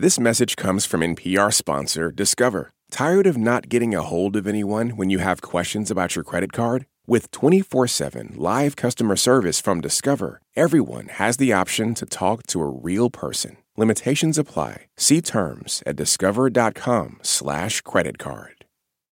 [0.00, 2.70] This message comes from NPR sponsor Discover.
[2.88, 6.52] Tired of not getting a hold of anyone when you have questions about your credit
[6.52, 6.86] card?
[7.08, 12.60] With 24 7 live customer service from Discover, everyone has the option to talk to
[12.60, 13.56] a real person.
[13.76, 14.86] Limitations apply.
[14.96, 18.64] See terms at discover.com/slash credit card.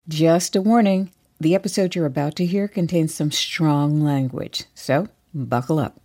[0.08, 5.78] Just a warning the episode you're about to hear contains some strong language, so buckle
[5.78, 6.01] up.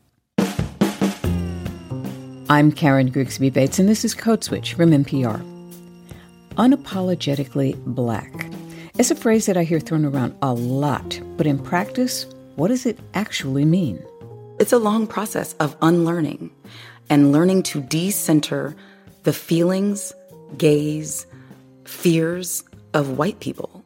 [2.50, 5.44] I'm Karen Grigsby Bates, and this is Code Switch from NPR.
[6.56, 8.50] Unapologetically black.
[8.98, 12.86] It's a phrase that I hear thrown around a lot, but in practice, what does
[12.86, 14.02] it actually mean?
[14.62, 16.50] It's a long process of unlearning
[17.10, 18.78] and learning to decenter
[19.24, 20.14] the feelings,
[20.58, 21.28] gaze,
[21.84, 23.84] fears of white people.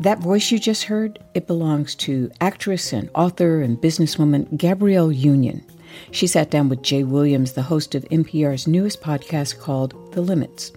[0.00, 5.64] That voice you just heard, it belongs to actress and author and businesswoman Gabrielle Union.
[6.10, 10.72] She sat down with Jay Williams, the host of NPR's newest podcast called The Limits.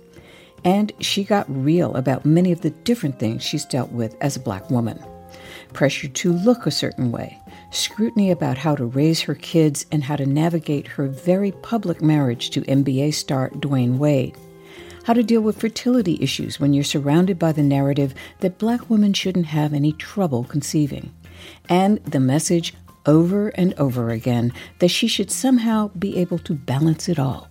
[0.64, 4.40] And she got real about many of the different things she's dealt with as a
[4.40, 5.04] black woman
[5.74, 7.38] pressure to look a certain way,
[7.72, 12.50] scrutiny about how to raise her kids, and how to navigate her very public marriage
[12.52, 14.38] to NBA star Dwyane Wade.
[15.04, 19.14] How to deal with fertility issues when you're surrounded by the narrative that black women
[19.14, 21.14] shouldn't have any trouble conceiving.
[21.70, 22.74] And the message
[23.06, 27.48] over and over again that she should somehow be able to balance it all.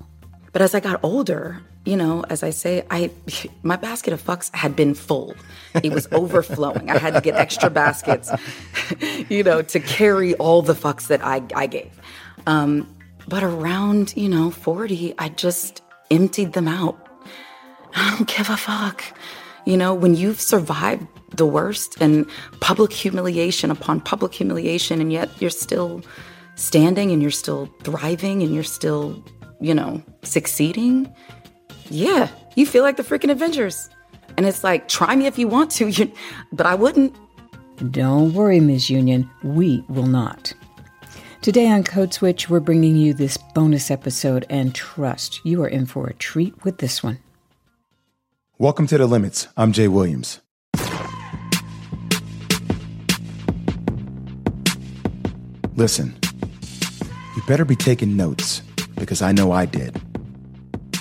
[0.52, 3.10] But as I got older, you know, as I say, I
[3.62, 5.34] my basket of fucks had been full.
[5.82, 6.90] It was overflowing.
[6.90, 8.30] I had to get extra baskets,
[9.28, 12.00] you know, to carry all the fucks that I, I gave.
[12.46, 12.88] Um,
[13.26, 16.98] but around, you know, 40, I just emptied them out.
[17.94, 19.04] I don't give a fuck.
[19.64, 22.26] You know, when you've survived the worst and
[22.60, 26.02] public humiliation upon public humiliation, and yet you're still
[26.56, 29.24] standing and you're still thriving and you're still,
[29.60, 31.12] you know, succeeding,
[31.90, 33.88] yeah, you feel like the freaking Avengers.
[34.36, 36.12] And it's like, try me if you want to, you,
[36.52, 37.14] but I wouldn't.
[37.90, 38.88] Don't worry, Ms.
[38.88, 40.52] Union, we will not.
[41.42, 45.84] Today on Code Switch, we're bringing you this bonus episode, and trust you are in
[45.84, 47.18] for a treat with this one.
[48.58, 49.48] Welcome to The Limits.
[49.56, 50.40] I'm Jay Williams.
[55.76, 56.16] Listen,
[57.34, 58.62] you better be taking notes
[58.96, 60.00] because I know I did.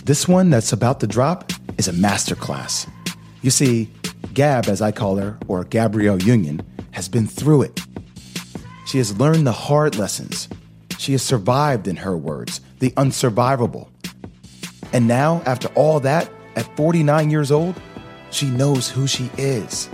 [0.03, 2.89] This one that's about to drop is a masterclass.
[3.43, 3.91] You see,
[4.33, 6.61] Gab, as I call her, or Gabrielle Union,
[6.91, 7.81] has been through it.
[8.87, 10.49] She has learned the hard lessons.
[10.97, 13.89] She has survived, in her words, the unsurvivable.
[14.91, 17.79] And now, after all that, at 49 years old,
[18.31, 19.87] she knows who she is.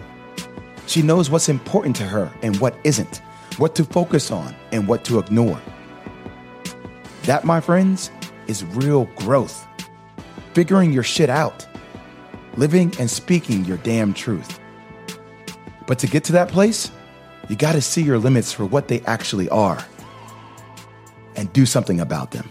[0.88, 3.22] She knows what's important to her and what isn't,
[3.58, 5.62] what to focus on and what to ignore.
[7.24, 8.12] That, my friends,
[8.48, 9.68] is real growth.
[10.54, 11.66] Figuring your shit out.
[12.56, 14.60] Living and speaking your damn truth.
[15.88, 16.92] But to get to that place,
[17.48, 19.84] you gotta see your limits for what they actually are
[21.36, 22.50] and do something about them.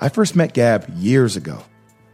[0.00, 1.62] I first met Gab years ago.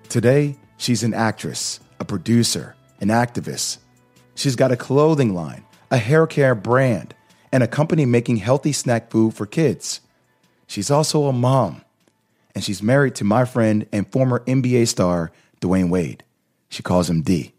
[0.09, 3.79] Today, she's an actress, a producer, an activist.
[4.37, 7.15] She's got a clothing line, a hair care brand,
[7.53, 10.01] and a company making healthy snack food for kids.
[10.67, 11.83] She's also a mom,
[12.55, 16.23] and she's married to my friend and former NBA star, Dwyane Wade.
[16.69, 17.53] She calls him D.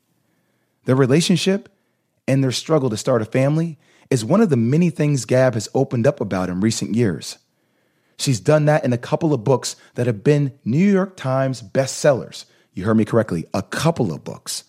[0.85, 1.69] Their relationship
[2.27, 3.77] and their struggle to start a family
[4.09, 7.37] is one of the many things Gab has opened up about in recent years.
[8.17, 12.45] She's done that in a couple of books that have been New York Times bestsellers.
[12.73, 14.65] You heard me correctly, a couple of books.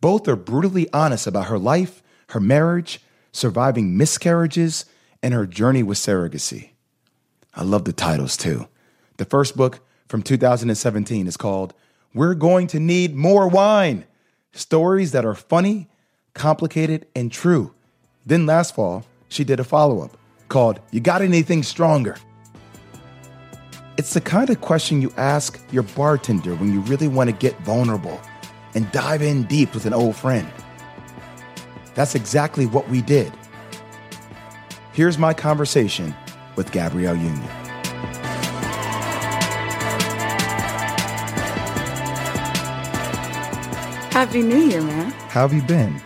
[0.00, 2.02] Both are brutally honest about her life,
[2.34, 3.00] her marriage,
[3.30, 4.84] surviving miscarriages,
[5.22, 6.70] and her journey with surrogacy.
[7.54, 8.66] I love the titles too.
[9.18, 9.78] The first book
[10.08, 11.74] from 2017 is called
[12.12, 14.04] We're Going to Need More Wine
[14.52, 15.88] Stories that are funny,
[16.34, 17.72] complicated, and true.
[18.26, 20.16] Then last fall, she did a follow up
[20.48, 22.16] called You Got Anything Stronger?
[23.96, 27.56] It's the kind of question you ask your bartender when you really want to get
[27.60, 28.20] vulnerable
[28.74, 30.48] and dive in deep with an old friend.
[31.94, 33.32] That's exactly what we did.
[34.92, 36.14] Here's my conversation
[36.56, 37.48] with Gabrielle Union.
[44.10, 45.10] Happy New Year, man.
[45.28, 46.00] How have you been?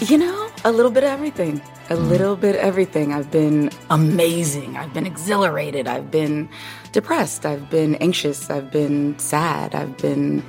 [0.00, 1.60] You know, a little bit of everything.
[1.90, 2.08] A Mm.
[2.08, 3.12] little bit of everything.
[3.14, 4.76] I've been amazing.
[4.76, 5.86] I've been exhilarated.
[5.86, 6.48] I've been
[6.90, 7.46] depressed.
[7.46, 8.50] I've been anxious.
[8.50, 9.76] I've been sad.
[9.76, 10.42] I've been,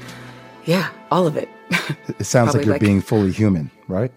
[0.65, 1.50] yeah, all of it.
[2.19, 4.12] It sounds like you're like- being fully human, right?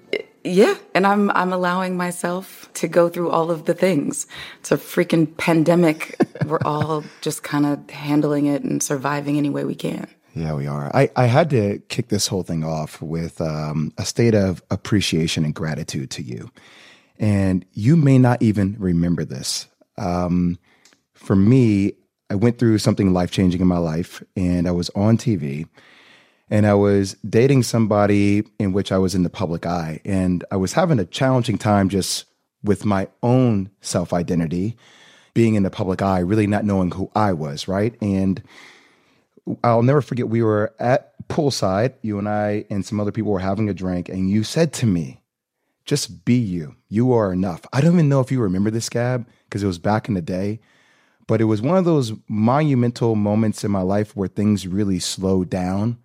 [0.44, 4.26] Yeah, and I'm I'm allowing myself to go through all of the things.
[4.60, 6.16] It's a freaking pandemic.
[6.46, 10.08] We're all just kind of handling it and surviving any way we can.
[10.34, 10.90] Yeah, we are.
[10.94, 15.44] I, I had to kick this whole thing off with um, a state of appreciation
[15.44, 16.50] and gratitude to you.
[17.18, 19.66] And you may not even remember this.
[19.98, 20.58] Um,
[21.14, 21.94] for me,
[22.30, 25.66] I went through something life changing in my life, and I was on TV
[26.50, 30.00] and I was dating somebody in which I was in the public eye.
[30.04, 32.24] And I was having a challenging time just
[32.62, 34.76] with my own self identity,
[35.32, 37.94] being in the public eye, really not knowing who I was, right?
[38.02, 38.42] And
[39.62, 43.38] I'll never forget, we were at poolside, you and I, and some other people were
[43.38, 45.22] having a drink, and you said to me,
[45.86, 46.76] just be you.
[46.88, 47.62] You are enough.
[47.72, 50.20] I don't even know if you remember this, Gab, because it was back in the
[50.20, 50.60] day,
[51.26, 55.48] but it was one of those monumental moments in my life where things really slowed
[55.48, 55.98] down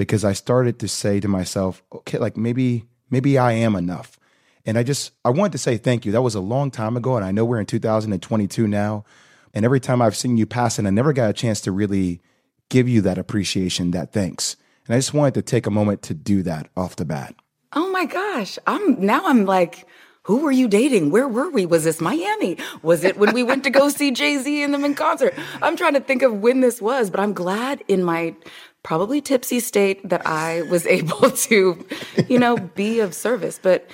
[0.00, 4.18] because I started to say to myself, okay, like maybe maybe I am enough.
[4.64, 6.12] And I just I wanted to say thank you.
[6.12, 9.04] That was a long time ago and I know we're in 2022 now.
[9.52, 12.22] And every time I've seen you pass and I never got a chance to really
[12.70, 14.56] give you that appreciation, that thanks.
[14.86, 17.34] And I just wanted to take a moment to do that off the bat.
[17.74, 18.58] Oh my gosh.
[18.66, 19.86] I'm now I'm like
[20.24, 21.10] who were you dating?
[21.10, 21.66] Where were we?
[21.66, 22.58] Was this Miami?
[22.82, 25.34] Was it when we went to go see Jay Z and them in concert?
[25.60, 28.34] I'm trying to think of when this was, but I'm glad in my
[28.82, 31.86] probably tipsy state that I was able to,
[32.28, 33.58] you know, be of service.
[33.62, 33.90] But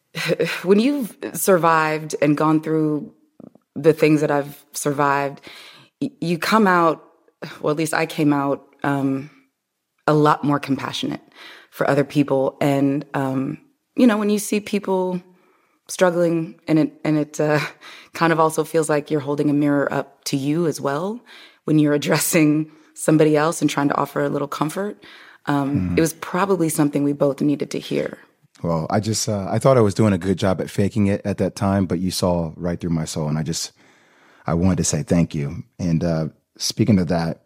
[0.62, 3.12] when you've survived and gone through
[3.74, 5.40] the things that I've survived,
[6.00, 7.02] you come out,
[7.60, 9.30] well, at least I came out um,
[10.06, 11.20] a lot more compassionate
[11.70, 12.56] for other people.
[12.60, 13.58] And, um,
[13.96, 15.22] you know, when you see people
[15.88, 17.60] struggling and it, and it uh,
[18.14, 21.20] kind of also feels like you're holding a mirror up to you as well
[21.64, 25.02] when you're addressing somebody else and trying to offer a little comfort.
[25.46, 25.98] Um, mm.
[25.98, 28.18] It was probably something we both needed to hear.
[28.62, 31.20] Well, I just uh, I thought I was doing a good job at faking it
[31.24, 33.72] at that time, but you saw right through my soul, and I just
[34.46, 35.62] I wanted to say thank you.
[35.78, 37.42] And uh, speaking of that,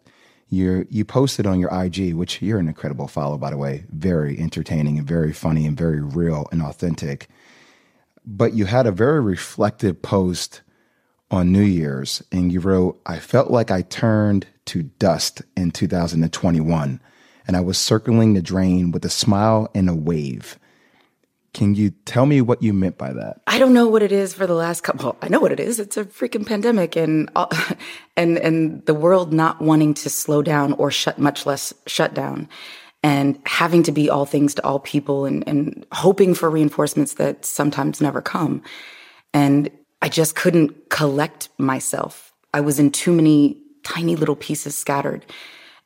[0.49, 4.39] you you posted on your IG, which you're an incredible follow, by the way, very
[4.39, 7.27] entertaining and very funny and very real and authentic.
[8.25, 10.61] But you had a very reflective post
[11.29, 17.01] on New Year's, and you wrote, "I felt like I turned to dust in 2021,
[17.45, 20.57] and I was circling the drain with a smile and a wave.
[21.53, 23.41] Can you tell me what you meant by that?
[23.47, 25.07] I don't know what it is for the last couple.
[25.07, 25.77] Well, I know what it is.
[25.77, 27.73] It's a freaking pandemic, and uh,
[28.15, 32.47] and and the world not wanting to slow down or shut, much less shut down,
[33.03, 37.43] and having to be all things to all people, and and hoping for reinforcements that
[37.43, 38.61] sometimes never come,
[39.33, 39.69] and
[40.01, 42.33] I just couldn't collect myself.
[42.53, 45.25] I was in too many tiny little pieces scattered.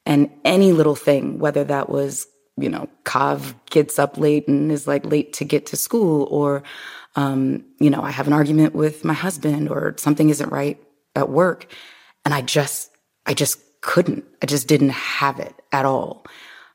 [0.05, 2.27] And any little thing, whether that was,
[2.57, 6.63] you know, Kav gets up late and is like late to get to school, or,
[7.15, 10.79] um, you know, I have an argument with my husband, or something isn't right
[11.15, 11.67] at work.
[12.23, 12.91] And I just,
[13.25, 14.25] I just couldn't.
[14.41, 16.25] I just didn't have it at all.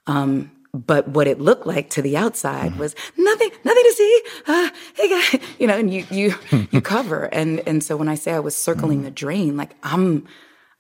[0.07, 2.81] Um, but what it looked like to the outside mm-hmm.
[2.81, 4.23] was nothing, nothing to see.
[4.47, 6.35] Uh, hey guy, you know, and you, you,
[6.71, 7.25] you cover.
[7.25, 9.07] And, and so when I say I was circling mm-hmm.
[9.07, 10.27] the drain, like I'm,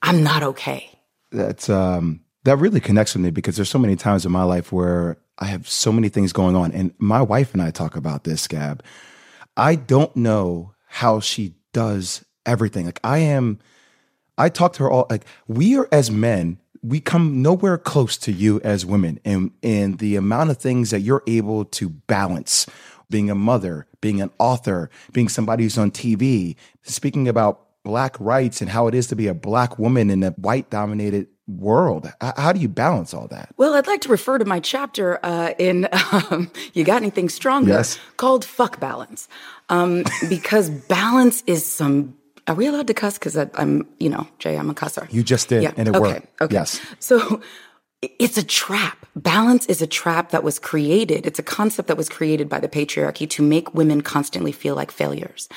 [0.02, 0.90] I'm not okay.
[1.30, 4.72] That's um that really connects with me because there's so many times in my life
[4.72, 6.72] where I have so many things going on.
[6.72, 8.82] And my wife and I talk about this, Gab.
[9.56, 12.86] I don't know how she does everything.
[12.86, 13.58] Like I am
[14.38, 18.32] I talk to her all like we are as men, we come nowhere close to
[18.32, 22.66] you as women and and the amount of things that you're able to balance
[23.10, 28.60] being a mother, being an author, being somebody who's on TV, speaking about black rights
[28.60, 32.12] and how it is to be a black woman in a white dominated world.
[32.20, 33.52] How do you balance all that?
[33.56, 37.72] Well, I'd like to refer to my chapter uh, in um, You Got Anything Stronger
[37.72, 37.98] yes.
[38.16, 39.26] called Fuck Balance.
[39.70, 42.16] Um, because balance is some.
[42.46, 43.18] Are we allowed to cuss?
[43.18, 45.12] Because I'm, you know, Jay, I'm a cusser.
[45.12, 45.72] You just did, yeah.
[45.76, 46.00] and it okay.
[46.00, 46.40] worked.
[46.40, 46.54] Okay.
[46.54, 46.80] Yes.
[47.00, 47.40] So
[48.02, 49.06] it's a trap.
[49.14, 51.26] Balance is a trap that was created.
[51.26, 54.90] It's a concept that was created by the patriarchy to make women constantly feel like
[54.90, 55.48] failures.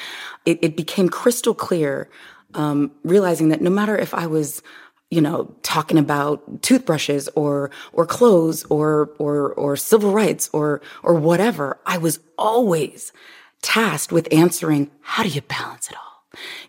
[0.46, 2.10] It, it became crystal clear,
[2.54, 4.62] um, realizing that no matter if I was,
[5.10, 11.14] you know, talking about toothbrushes or or clothes or or or civil rights or or
[11.14, 13.14] whatever, I was always
[13.62, 16.13] tasked with answering, how do you balance it all?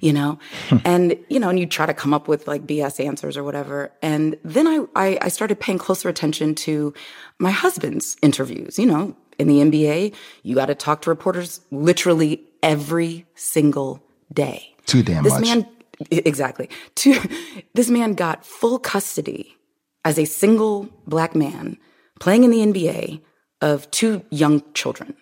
[0.00, 0.38] You know?
[0.68, 0.76] Hmm.
[0.85, 3.92] And you know and you try to come up with like bs answers or whatever.
[4.02, 6.94] And then I, I, I started paying closer attention to
[7.38, 8.78] my husband's interviews.
[8.78, 14.02] You know in the nba you got to talk to reporters literally every single
[14.33, 14.75] day.
[14.87, 15.42] Too damn this much.
[15.42, 15.66] man
[16.11, 16.68] exactly.
[16.94, 17.21] Too,
[17.75, 19.56] this man got full custody
[20.04, 21.78] as a single black man
[22.21, 23.21] playing in the nba
[23.61, 25.14] of two young children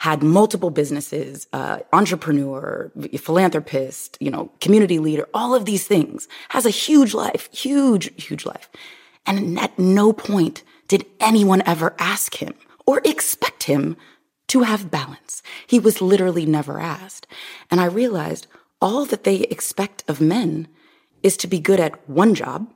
[0.00, 6.64] had multiple businesses, uh, entrepreneur, philanthropist, you know, community leader, all of these things, has
[6.64, 8.70] a huge life, huge, huge life.
[9.26, 12.54] And at no point did anyone ever ask him
[12.86, 13.94] or expect him
[14.48, 15.42] to have balance.
[15.66, 17.26] He was literally never asked.
[17.70, 18.46] And I realized
[18.80, 20.66] all that they expect of men
[21.22, 22.72] is to be good at one job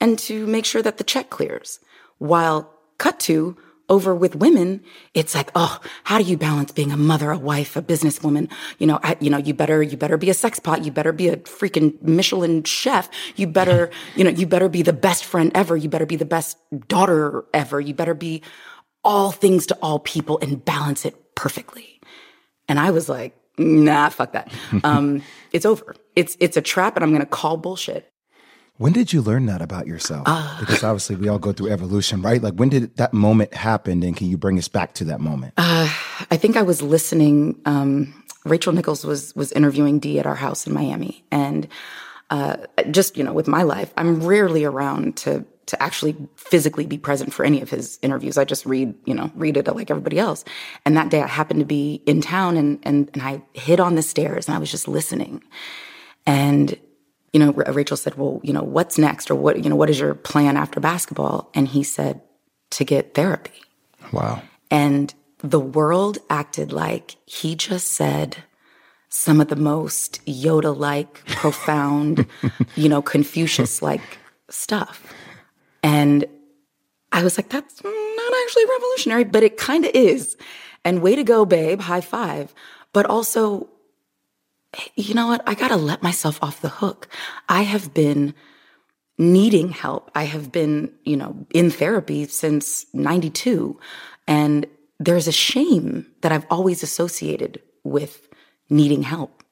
[0.00, 1.80] and to make sure that the check clears.
[2.18, 3.56] While cut to,
[3.92, 4.82] over with women,
[5.12, 8.50] it's like, oh, how do you balance being a mother, a wife, a businesswoman?
[8.78, 10.82] You know, I, you know, you better, you better be a sex pot.
[10.82, 13.10] You better be a freaking Michelin chef.
[13.36, 15.76] You better, you know, you better be the best friend ever.
[15.76, 16.56] You better be the best
[16.88, 17.80] daughter ever.
[17.80, 18.42] You better be
[19.04, 22.00] all things to all people and balance it perfectly.
[22.68, 24.50] And I was like, nah, fuck that.
[24.84, 25.22] Um,
[25.52, 25.94] it's over.
[26.16, 28.08] It's, it's a trap and I'm going to call bullshit.
[28.82, 30.24] When did you learn that about yourself?
[30.26, 32.42] Uh, because obviously we all go through evolution, right?
[32.42, 35.54] Like when did that moment happen and can you bring us back to that moment?
[35.56, 35.88] Uh,
[36.32, 37.60] I think I was listening.
[37.64, 38.12] Um,
[38.44, 41.68] Rachel Nichols was was interviewing Dee at our house in Miami, and
[42.30, 42.56] uh,
[42.90, 47.32] just you know, with my life, I'm rarely around to to actually physically be present
[47.32, 48.36] for any of his interviews.
[48.36, 50.44] I just read, you know, read it like everybody else.
[50.84, 53.94] And that day, I happened to be in town, and and and I hid on
[53.94, 55.44] the stairs, and I was just listening,
[56.26, 56.76] and
[57.32, 59.30] you know, Rachel said, well, you know, what's next?
[59.30, 61.50] Or what, you know, what is your plan after basketball?
[61.54, 62.20] And he said,
[62.72, 63.62] to get therapy.
[64.12, 64.42] Wow.
[64.70, 68.36] And the world acted like he just said
[69.08, 72.26] some of the most Yoda like, profound,
[72.76, 75.12] you know, Confucius like stuff.
[75.82, 76.24] And
[77.12, 80.36] I was like, that's not actually revolutionary, but it kind of is.
[80.84, 82.54] And way to go, babe, high five.
[82.92, 83.68] But also,
[84.94, 85.42] you know what?
[85.46, 87.08] I got to let myself off the hook.
[87.48, 88.34] I have been
[89.18, 90.10] needing help.
[90.14, 93.78] I have been, you know, in therapy since 92.
[94.26, 94.66] And
[94.98, 98.28] there's a shame that I've always associated with
[98.70, 99.42] needing help.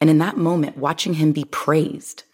[0.00, 2.24] And in that moment, watching him be praised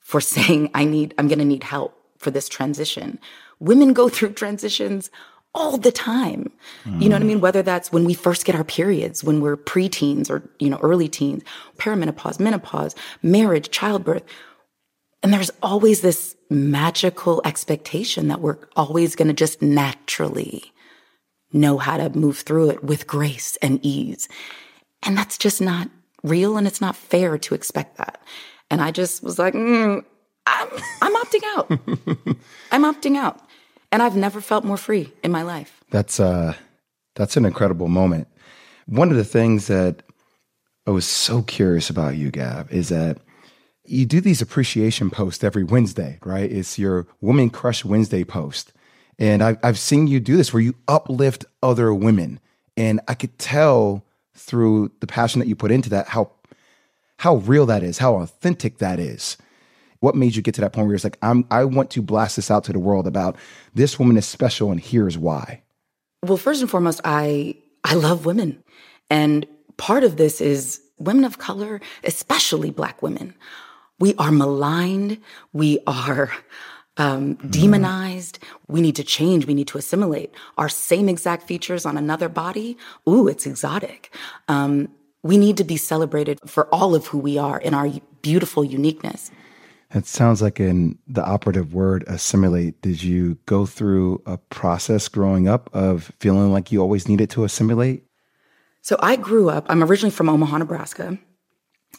[0.00, 3.18] for saying, I need, I'm going to need help for this transition.
[3.60, 5.10] Women go through transitions
[5.54, 6.50] all the time.
[6.84, 7.02] Mm.
[7.02, 7.40] You know what I mean?
[7.40, 11.08] Whether that's when we first get our periods, when we're preteens or, you know, early
[11.08, 11.42] teens,
[11.76, 14.24] perimenopause, menopause, marriage, childbirth.
[15.22, 20.72] And there's always this magical expectation that we're always going to just naturally
[21.52, 24.28] know how to move through it with grace and ease.
[25.04, 25.88] And that's just not
[26.22, 28.20] real and it's not fair to expect that.
[28.70, 30.04] And I just was like, mm,
[30.46, 30.68] I'm,
[31.00, 31.70] I'm opting out.
[32.72, 33.40] I'm opting out
[33.94, 35.84] and I've never felt more free in my life.
[35.90, 36.54] That's uh
[37.14, 38.26] that's an incredible moment.
[38.86, 40.02] One of the things that
[40.84, 43.18] I was so curious about you, Gab, is that
[43.84, 46.50] you do these appreciation posts every Wednesday, right?
[46.50, 48.72] It's your Woman Crush Wednesday post.
[49.16, 52.40] And I, I've seen you do this where you uplift other women.
[52.76, 56.32] And I could tell through the passion that you put into that how
[57.18, 59.36] how real that is, how authentic that is.
[60.04, 62.36] What made you get to that point where it's like, I'm, I want to blast
[62.36, 63.36] this out to the world about
[63.72, 65.62] this woman is special and here's why?
[66.22, 68.62] Well, first and foremost, I, I love women.
[69.08, 69.46] And
[69.78, 73.34] part of this is women of color, especially black women.
[73.98, 75.22] We are maligned.
[75.54, 76.30] We are
[76.98, 78.40] um, demonized.
[78.68, 79.46] We need to change.
[79.46, 80.34] We need to assimilate.
[80.58, 82.76] Our same exact features on another body.
[83.08, 84.14] Ooh, it's exotic.
[84.48, 84.90] Um,
[85.22, 87.88] we need to be celebrated for all of who we are in our
[88.20, 89.30] beautiful uniqueness.
[89.94, 92.82] It sounds like in the operative word assimilate.
[92.82, 97.44] Did you go through a process growing up of feeling like you always needed to
[97.44, 98.04] assimilate?
[98.82, 101.16] So I grew up, I'm originally from Omaha, Nebraska.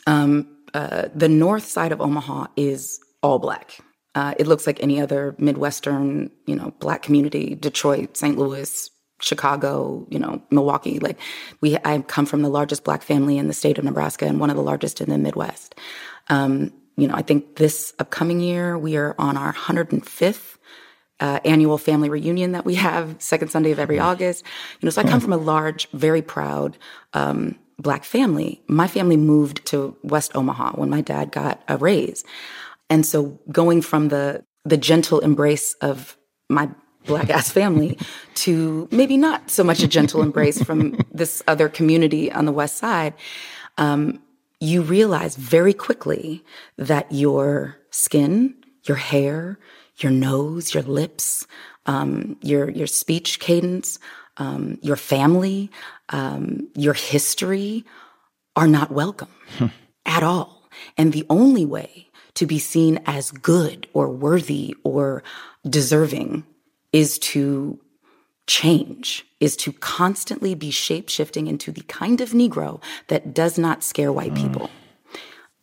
[0.07, 3.79] Um, uh, the north side of Omaha is all black.
[4.13, 8.37] Uh, it looks like any other Midwestern, you know, black community, Detroit, St.
[8.37, 10.99] Louis, Chicago, you know, Milwaukee.
[10.99, 11.17] Like
[11.61, 14.49] we, I come from the largest black family in the state of Nebraska and one
[14.49, 15.75] of the largest in the Midwest.
[16.29, 20.57] Um, you know, I think this upcoming year we are on our 105th
[21.19, 24.43] uh, annual family reunion that we have second Sunday of every August.
[24.79, 26.77] You know, so I come from a large, very proud
[27.13, 28.61] um, black family.
[28.67, 32.23] My family moved to West Omaha when my dad got a raise,
[32.89, 36.17] and so going from the the gentle embrace of
[36.49, 36.69] my
[37.05, 37.97] black ass family
[38.35, 42.77] to maybe not so much a gentle embrace from this other community on the west
[42.77, 43.13] side.
[43.77, 44.21] Um,
[44.65, 46.43] you realize very quickly
[46.77, 49.59] that your skin, your hair,
[49.97, 51.45] your nose, your lips,
[51.85, 53.99] um, your your speech cadence,
[54.37, 55.69] um, your family,
[56.09, 57.85] um, your history
[58.55, 59.67] are not welcome hmm.
[60.05, 60.69] at all.
[60.97, 65.23] And the only way to be seen as good or worthy or
[65.67, 66.43] deserving
[66.91, 67.79] is to
[68.47, 73.83] change is to constantly be shape shifting into the kind of Negro that does not
[73.83, 74.41] scare white mm.
[74.41, 74.69] people.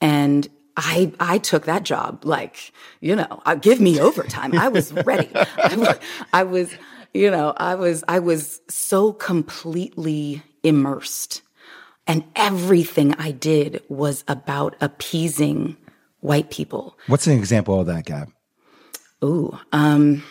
[0.00, 4.56] And I I took that job like you know uh, give me overtime.
[4.58, 5.30] I was ready.
[5.34, 5.98] I,
[6.32, 6.74] I was
[7.12, 11.42] you know I was I was so completely immersed,
[12.06, 15.76] and everything I did was about appeasing
[16.20, 16.96] white people.
[17.06, 18.32] What's an example of that, Gab?
[19.22, 20.24] Ooh, um,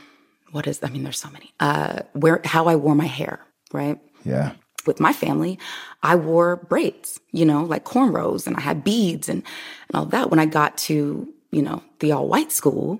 [0.51, 0.79] what is?
[0.83, 1.53] I mean, there's so many.
[1.59, 3.39] Uh, where how I wore my hair,
[3.71, 3.99] right?
[4.23, 4.53] Yeah.
[4.87, 5.59] With my family,
[6.01, 9.43] I wore braids, you know, like cornrows, and I had beads and
[9.89, 10.29] and all that.
[10.29, 12.99] When I got to you know the all white school,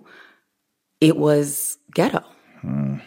[1.00, 2.24] it was ghetto.
[2.62, 2.98] Hmm.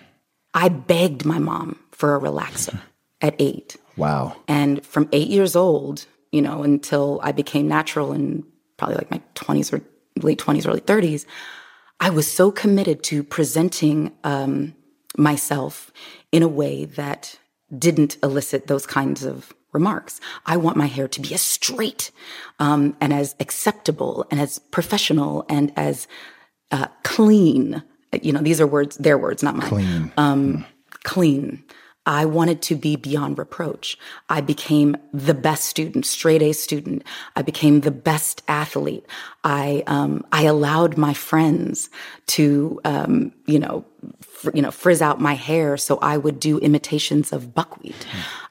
[0.54, 2.80] I begged my mom for a relaxer
[3.20, 3.76] at eight.
[3.96, 4.36] Wow.
[4.48, 8.44] And from eight years old, you know, until I became natural in
[8.76, 9.82] probably like my 20s or
[10.20, 11.26] late 20s, early 30s,
[12.04, 14.74] I was so committed to presenting um,
[15.16, 15.90] myself
[16.32, 17.38] in a way that
[17.78, 20.20] didn't elicit those kinds of remarks.
[20.44, 22.10] I want my hair to be as straight
[22.58, 26.06] um, and as acceptable and as professional and as
[26.72, 27.82] uh, clean.
[28.20, 29.68] You know, these are words, their words, not mine.
[29.70, 30.12] Clean.
[30.18, 30.66] Um, mm.
[31.04, 31.64] Clean.
[32.06, 33.98] I wanted to be beyond reproach.
[34.28, 37.02] I became the best student, straight A student.
[37.34, 39.06] I became the best athlete.
[39.42, 41.88] I um, I allowed my friends
[42.26, 43.84] to um, you know
[44.20, 48.06] fr- you know frizz out my hair so I would do imitations of buckwheat.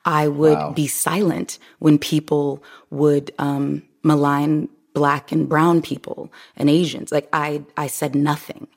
[0.06, 0.72] I would wow.
[0.72, 7.12] be silent when people would um, malign black and brown people and Asians.
[7.12, 8.68] Like I I said nothing.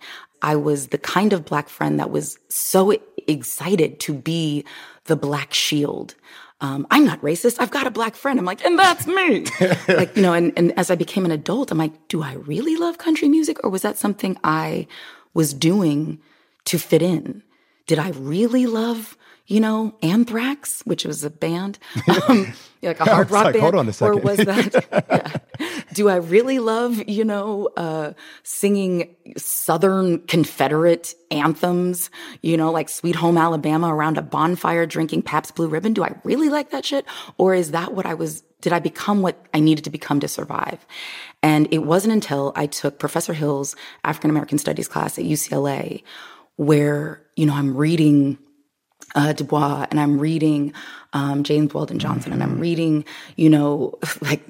[0.42, 2.94] I was the kind of black friend that was so
[3.26, 4.64] excited to be
[5.04, 6.14] the black shield.
[6.60, 7.56] Um, I'm not racist.
[7.60, 8.38] I've got a black friend.
[8.38, 9.44] I'm like, and that's me.
[9.88, 12.76] like, you know, and, and as I became an adult, I'm like, do I really
[12.76, 14.86] love country music or was that something I
[15.34, 16.18] was doing
[16.66, 17.42] to fit in?
[17.86, 19.16] Did I really love
[19.46, 21.78] you know, Anthrax, which was a band,
[22.28, 23.62] um, like a hard rock like, band.
[23.62, 24.18] Hold on a second.
[24.18, 24.86] Or was that?
[25.60, 25.82] yeah.
[25.92, 28.12] Do I really love, you know, uh,
[28.42, 32.10] singing Southern Confederate anthems,
[32.42, 35.94] you know, like Sweet Home Alabama around a bonfire drinking Pabst Blue Ribbon?
[35.94, 37.06] Do I really like that shit?
[37.38, 40.28] Or is that what I was, did I become what I needed to become to
[40.28, 40.84] survive?
[41.42, 46.02] And it wasn't until I took Professor Hill's African American Studies class at UCLA
[46.56, 48.38] where, you know, I'm reading
[49.14, 50.72] uh, Du Bois and I'm reading
[51.12, 52.60] um, James Weldon Johnson and I'm mm-hmm.
[52.60, 53.04] reading,
[53.36, 54.44] you know, like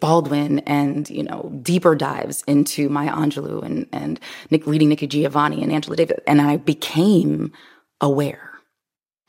[0.00, 4.18] Baldwin and, you know, deeper dives into Maya Angelou and, and
[4.50, 6.18] Nick, reading Nikki Giovanni and Angela Davis.
[6.26, 7.52] And I became
[8.00, 8.44] aware.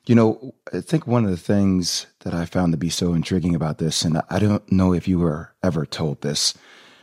[0.06, 3.54] You know, I think one of the things that I found to be so intriguing
[3.54, 6.56] about this, and I don't know if you were ever told this,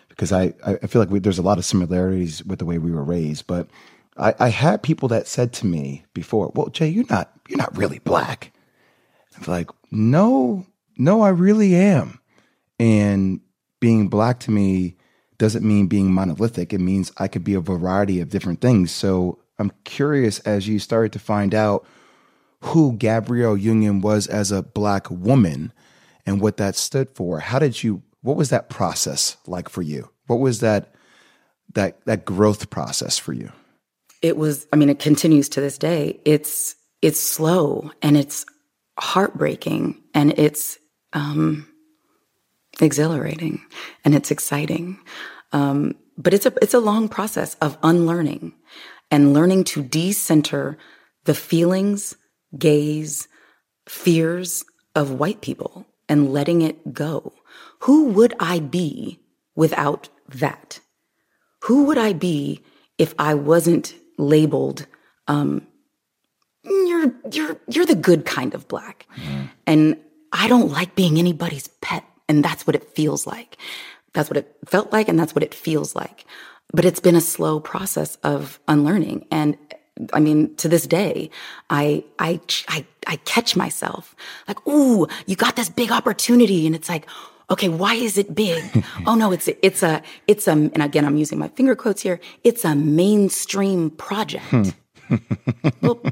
[0.09, 2.91] because I, I feel like we, there's a lot of similarities with the way we
[2.91, 3.69] were raised, but
[4.19, 7.77] I, I had people that said to me before, "Well, Jay, you're not you're not
[7.77, 8.53] really black."
[9.37, 12.21] I'm like, "No, no, I really am."
[12.79, 13.41] And
[13.81, 14.97] being black to me
[15.39, 16.73] doesn't mean being monolithic.
[16.73, 18.91] It means I could be a variety of different things.
[18.91, 21.87] So I'm curious as you started to find out
[22.61, 25.73] who Gabrielle Union was as a black woman
[26.25, 27.41] and what that stood for.
[27.41, 30.11] How did you what was that process like for you?
[30.27, 30.95] What was that
[31.75, 33.53] that that growth process for you?
[34.23, 36.21] It was i mean it continues to this day.
[36.25, 38.45] It's it's slow and it's
[38.99, 40.79] heartbreaking and it's
[41.13, 41.69] um
[42.81, 43.63] exhilarating
[44.05, 44.99] and it's exciting.
[45.53, 48.55] Um but it's a it's a long process of unlearning
[49.11, 50.79] and learning to decenter
[51.25, 52.17] the feelings
[52.59, 53.29] gaze
[53.89, 57.33] fears of white people and letting it go.
[57.81, 59.21] Who would i be
[59.55, 60.81] without that?
[61.65, 62.63] Who would i be
[62.99, 64.87] if i wasn't labeled
[65.29, 65.67] um,
[66.65, 69.07] you're you're you're the good kind of black.
[69.17, 69.49] Mm.
[69.67, 69.97] and
[70.33, 73.57] i don't like being anybody's pet and that's what it feels like.
[74.13, 76.25] That's what it felt like and that's what it feels like.
[76.73, 79.27] But it's been a slow process of unlearning.
[79.31, 79.57] And
[80.13, 81.31] i mean to this day
[81.71, 84.15] i i i, I catch myself
[84.47, 86.67] like ooh you got this big opportunity.
[86.67, 87.07] And it's like
[87.51, 88.85] okay, why is it big?
[89.07, 92.03] oh no, it's a, it's a it's a and again I'm using my finger quotes
[92.03, 92.21] here.
[92.45, 94.45] It's a mainstream project.
[94.47, 94.69] Hmm.
[95.81, 96.03] well,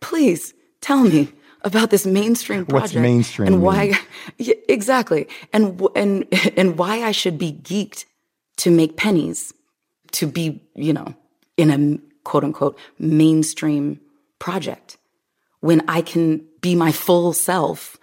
[0.00, 3.94] please tell me about this mainstream project What's mainstream and why
[4.38, 6.26] yeah, exactly and and
[6.56, 8.04] and why I should be geeked
[8.58, 9.52] to make pennies
[10.12, 11.14] to be you know
[11.56, 13.98] in a quote unquote mainstream
[14.38, 14.98] project
[15.60, 17.96] when I can be my full self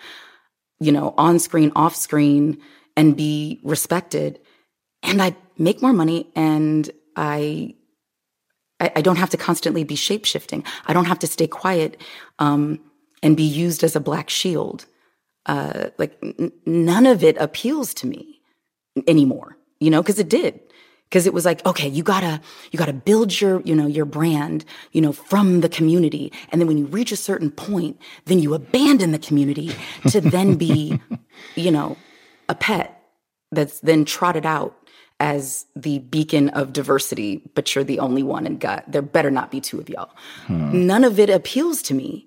[0.81, 2.57] you know, on screen, off screen,
[2.97, 4.39] and be respected.
[5.03, 7.75] And I make more money and I
[8.95, 10.63] I, don't have to constantly be shape shifting.
[10.87, 12.01] I don't have to stay quiet
[12.39, 12.79] um,
[13.21, 14.87] and be used as a black shield.
[15.45, 18.41] Uh, like n- none of it appeals to me
[19.07, 20.59] anymore, you know, because it did.
[21.11, 22.39] Because it was like, okay, you gotta,
[22.71, 26.31] you gotta build your, you know, your brand, you know, from the community.
[26.49, 29.75] And then when you reach a certain point, then you abandon the community
[30.07, 31.01] to then be,
[31.55, 31.97] you know,
[32.47, 33.03] a pet
[33.51, 34.77] that's then trotted out
[35.19, 39.51] as the beacon of diversity, but you're the only one and God, there better not
[39.51, 40.11] be two of y'all.
[40.47, 40.87] Hmm.
[40.87, 42.25] None of it appeals to me.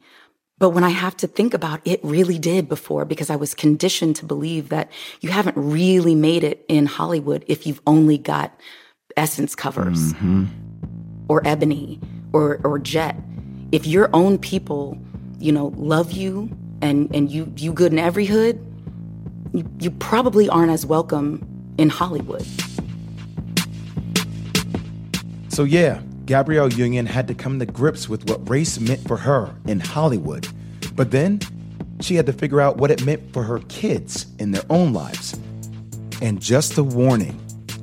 [0.59, 4.17] But when I have to think about it, really did before because I was conditioned
[4.17, 4.91] to believe that
[5.21, 8.59] you haven't really made it in Hollywood if you've only got
[9.17, 10.45] essence covers mm-hmm.
[11.29, 12.01] or ebony
[12.33, 13.17] or, or jet.
[13.73, 14.97] If your own people,
[15.41, 18.65] you know, love you and, and you, you good in every hood,
[19.53, 21.45] you, you probably aren't as welcome
[21.79, 22.47] in Hollywood.
[25.49, 29.55] So, yeah, Gabrielle Union had to come to grips with what race meant for her
[29.67, 30.49] in Hollywood.
[30.95, 31.41] But then
[32.01, 35.39] she had to figure out what it meant for her kids in their own lives.
[36.23, 37.39] And just a warning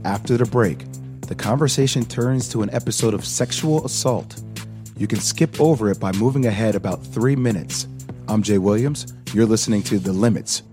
[0.06, 0.86] after the break,
[1.27, 4.41] the conversation turns to an episode of sexual assault.
[4.97, 7.88] You can skip over it by moving ahead about three minutes.
[8.27, 9.13] I'm Jay Williams.
[9.34, 10.63] You're listening to The Limits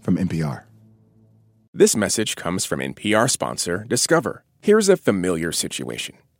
[0.00, 0.64] from NPR.
[1.74, 4.44] This message comes from NPR sponsor Discover.
[4.60, 6.16] Here's a familiar situation.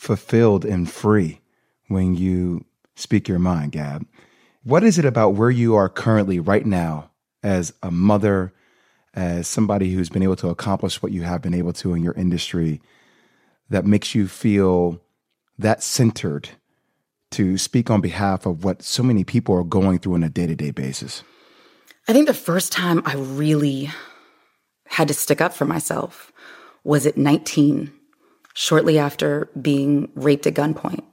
[0.00, 1.42] fulfilled and free
[1.88, 2.64] when you
[2.96, 4.06] speak your mind, Gab.
[4.64, 7.10] What is it about where you are currently right now
[7.42, 8.50] as a mother,
[9.12, 12.14] as somebody who's been able to accomplish what you have been able to in your
[12.14, 12.80] industry
[13.68, 15.02] that makes you feel
[15.58, 16.48] that centered
[17.32, 20.46] to speak on behalf of what so many people are going through on a day
[20.46, 21.22] to day basis?
[22.08, 23.90] I think the first time I really
[24.86, 26.32] had to stick up for myself
[26.84, 27.92] was at 19
[28.54, 31.04] shortly after being raped at gunpoint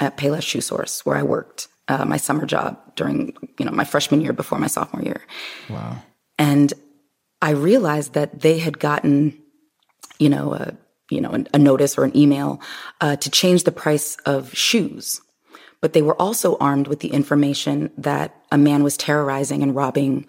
[0.00, 3.84] at Payless Shoe Source, where I worked uh, my summer job during you know my
[3.84, 5.22] freshman year before my sophomore year.
[5.68, 5.98] Wow!
[6.38, 6.72] And
[7.42, 9.40] I realized that they had gotten
[10.18, 10.76] you know a
[11.10, 12.60] you know a notice or an email
[13.00, 15.20] uh, to change the price of shoes,
[15.80, 20.26] but they were also armed with the information that a man was terrorizing and robbing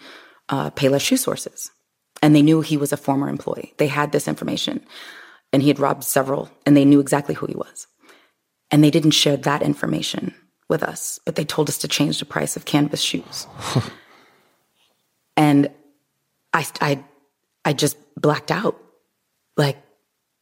[0.49, 1.71] uh, Payless Shoe Sources,
[2.21, 3.73] and they knew he was a former employee.
[3.77, 4.85] They had this information
[5.53, 7.87] and he had robbed several, and they knew exactly who he was.
[8.69, 10.33] And they didn't share that information
[10.69, 13.47] with us, but they told us to change the price of canvas shoes.
[15.37, 15.69] and
[16.53, 17.03] I, I,
[17.63, 18.77] I just blacked out.
[19.55, 19.77] Like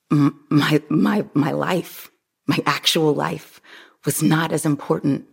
[0.10, 2.10] my, my, my life,
[2.48, 3.62] my actual life
[4.06, 5.26] was not as important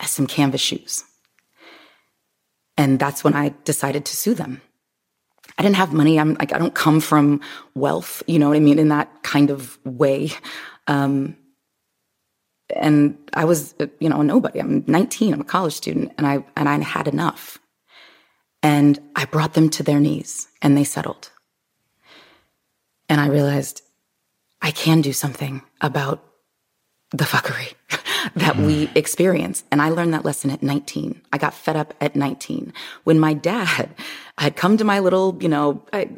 [0.00, 1.04] as some canvas shoes.
[2.76, 4.60] And that's when I decided to sue them.
[5.58, 6.18] I didn't have money.
[6.18, 7.40] I'm like, I don't come from
[7.74, 8.78] wealth, you know what I mean?
[8.78, 10.30] In that kind of way.
[10.86, 11.36] Um,
[12.74, 14.60] and I was, you know, a nobody.
[14.60, 15.32] I'm 19.
[15.32, 17.58] I'm a college student and I, and I had enough.
[18.62, 21.30] And I brought them to their knees and they settled.
[23.08, 23.82] And I realized
[24.62, 26.24] I can do something about
[27.10, 27.74] the fuckery
[28.34, 28.96] that we mm.
[28.96, 29.64] experience.
[29.70, 31.20] And I learned that lesson at 19.
[31.32, 32.72] I got fed up at 19
[33.04, 33.90] when my dad
[34.38, 36.10] had come to my little, you know, I,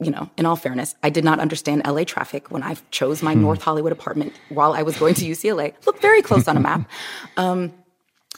[0.00, 3.34] you know, in all fairness, I did not understand LA traffic when I chose my
[3.34, 3.42] hmm.
[3.42, 5.74] North Hollywood apartment while I was going to UCLA.
[5.86, 6.88] Looked very close on a map.
[7.36, 7.72] Um,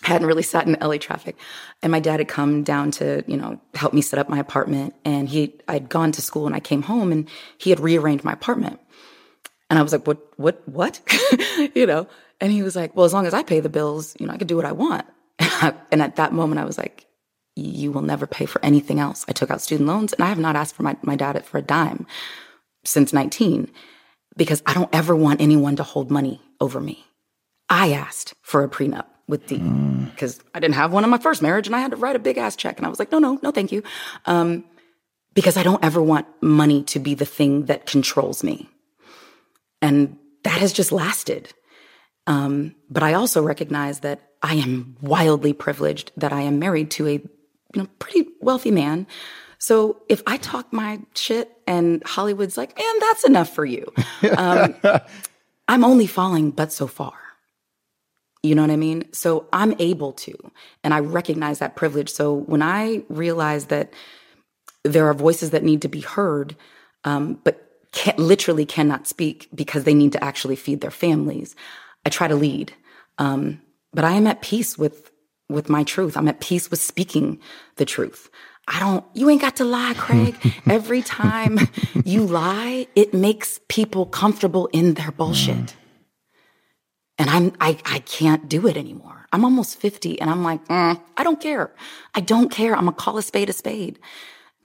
[0.02, 1.36] hadn't really sat in LA traffic.
[1.82, 4.94] And my dad had come down to, you know, help me set up my apartment.
[5.04, 7.28] And he, I'd gone to school and I came home and
[7.58, 8.80] he had rearranged my apartment.
[9.70, 11.00] And I was like, what, what, what?
[11.74, 12.06] you know?
[12.40, 14.36] And he was like, well, as long as I pay the bills, you know, I
[14.36, 15.06] could do what I want.
[15.90, 17.06] and at that moment, I was like,
[17.56, 19.24] you will never pay for anything else.
[19.28, 21.58] I took out student loans and I have not asked for my, my dad for
[21.58, 22.06] a dime
[22.84, 23.70] since 19
[24.36, 27.04] because I don't ever want anyone to hold money over me.
[27.68, 30.44] I asked for a prenup with D because mm.
[30.54, 32.38] I didn't have one in my first marriage and I had to write a big
[32.38, 32.76] ass check.
[32.76, 33.82] And I was like, no, no, no, thank you.
[34.26, 34.64] Um,
[35.32, 38.68] because I don't ever want money to be the thing that controls me.
[39.82, 41.52] And that has just lasted.
[42.26, 47.08] Um, but I also recognize that I am wildly privileged that I am married to
[47.08, 47.22] a you
[47.74, 49.06] know pretty wealthy man.
[49.58, 53.90] So if I talk my shit and Hollywood's like, man, that's enough for you,
[54.36, 54.74] um,
[55.68, 57.14] I'm only falling but so far.
[58.42, 59.10] You know what I mean?
[59.12, 60.34] So I'm able to,
[60.82, 62.10] and I recognize that privilege.
[62.10, 63.94] So when I realize that
[64.82, 66.54] there are voices that need to be heard,
[67.04, 71.56] um, but can, literally cannot speak because they need to actually feed their families,
[72.04, 72.72] I try to lead.
[73.18, 73.62] Um,
[73.92, 75.10] but I am at peace with
[75.48, 76.16] with my truth.
[76.16, 77.38] I'm at peace with speaking
[77.76, 78.30] the truth.
[78.66, 80.36] I don't, you ain't got to lie, Craig.
[80.66, 81.58] Every time
[82.04, 85.76] you lie, it makes people comfortable in their bullshit.
[87.18, 89.26] And I'm, I, I can't do it anymore.
[89.32, 91.72] I'm almost 50 and I'm like, mm, I don't care.
[92.14, 92.74] I don't care.
[92.74, 93.98] I'm gonna call a spade a spade.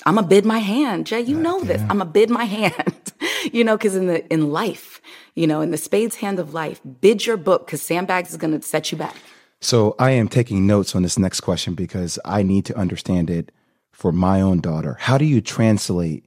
[0.06, 1.06] I'm a bid my hand.
[1.06, 1.82] Jay, you know this.
[1.90, 3.14] I'm a bid my hand.
[3.52, 5.02] you know, cause in the, in life,
[5.36, 8.62] you know, in the spade's hand of life, bid your book cause sandbags is gonna
[8.62, 9.16] set you back.
[9.62, 13.52] So I am taking notes on this next question because I need to understand it
[13.92, 14.96] for my own daughter.
[15.02, 16.26] How do you translate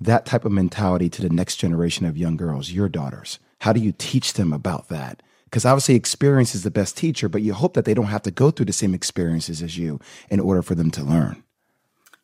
[0.00, 3.38] that type of mentality to the next generation of young girls, your daughters?
[3.60, 5.22] How do you teach them about that?
[5.44, 8.30] Because obviously, experience is the best teacher, but you hope that they don't have to
[8.30, 11.42] go through the same experiences as you in order for them to learn.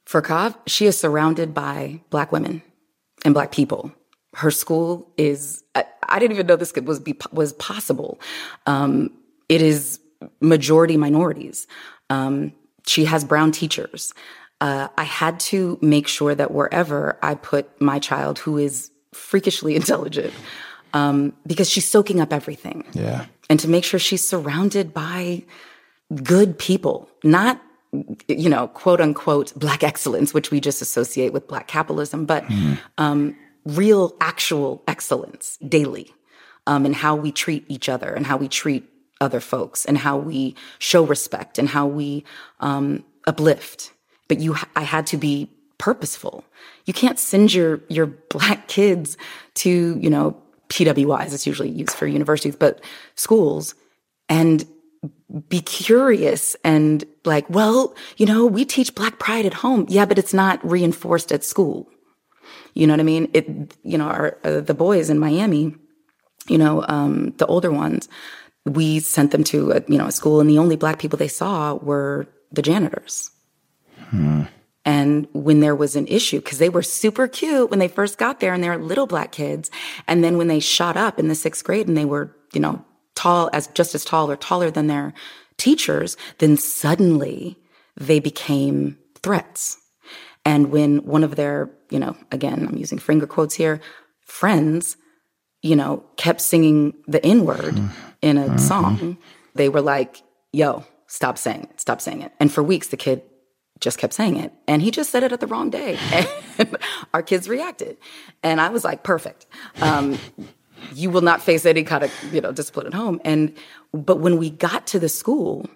[0.07, 2.63] For Kav, she is surrounded by Black women
[3.25, 3.93] and Black people.
[4.35, 8.21] Her school is, I, I didn't even know this was, be, was possible.
[8.67, 9.11] Um,
[9.49, 10.01] it is
[10.41, 11.67] majority minorities.
[12.11, 12.53] Um,
[12.87, 14.13] she has brown teachers
[14.61, 19.77] uh, I had to make sure that wherever I put my child, who is freakishly
[19.81, 20.33] intelligent,
[20.93, 22.85] um, because she's soaking up everything.
[22.93, 23.27] Yeah.
[23.51, 25.45] And to make sure she's surrounded by
[26.23, 27.61] good people, not,
[28.29, 32.79] you know, quote unquote, black excellence, which we just associate with black capitalism, but mm.
[32.99, 36.13] um, real, actual excellence daily
[36.67, 38.89] um, in how we treat each other and how we treat
[39.21, 42.25] other folks and how we show respect and how we
[42.61, 43.95] um, uplift
[44.29, 46.45] but you, I had to be purposeful.
[46.87, 49.17] You can't send your, your black kids
[49.55, 50.37] to, you know,
[50.69, 52.83] PWIs, it's usually used for universities, but
[53.15, 53.75] schools
[54.29, 54.67] and
[55.49, 59.87] be curious and like, well, you know, we teach black pride at home.
[59.89, 61.89] Yeah, but it's not reinforced at school.
[62.75, 63.31] You know what I mean?
[63.35, 65.75] It, you know, our, uh, the boys in Miami,
[66.49, 68.09] you know, um, the older ones,
[68.65, 71.29] we sent them to a, you know, a school and the only black people they
[71.29, 73.31] saw were the janitors.
[74.09, 74.43] Hmm.
[74.85, 78.41] And when there was an issue, because they were super cute when they first got
[78.41, 79.71] there and they were little black kids.
[80.07, 82.85] And then when they shot up in the sixth grade and they were, you know,
[83.15, 85.15] tall as just as tall or taller than their
[85.57, 87.57] teachers, then suddenly
[87.97, 89.79] they became threats.
[90.45, 93.81] And when one of their, you know, again, I'm using finger quotes here,
[94.21, 94.97] friends,
[95.63, 97.81] you know, kept singing the N word
[98.21, 98.59] in a mm-hmm.
[98.59, 99.17] song,
[99.55, 100.23] they were like,
[100.53, 102.33] yo, stop saying it, stop saying it.
[102.39, 103.23] And for weeks, the kid
[103.81, 104.53] just kept saying it.
[104.69, 105.99] And he just said it at the wrong day.
[106.57, 106.77] And
[107.13, 107.97] our kids reacted.
[108.45, 109.47] And I was like, perfect.
[109.81, 110.19] Um,
[110.93, 113.21] you will not face any kind of, you know, discipline at home.
[113.25, 113.55] And,
[113.93, 115.69] but when we got to the school,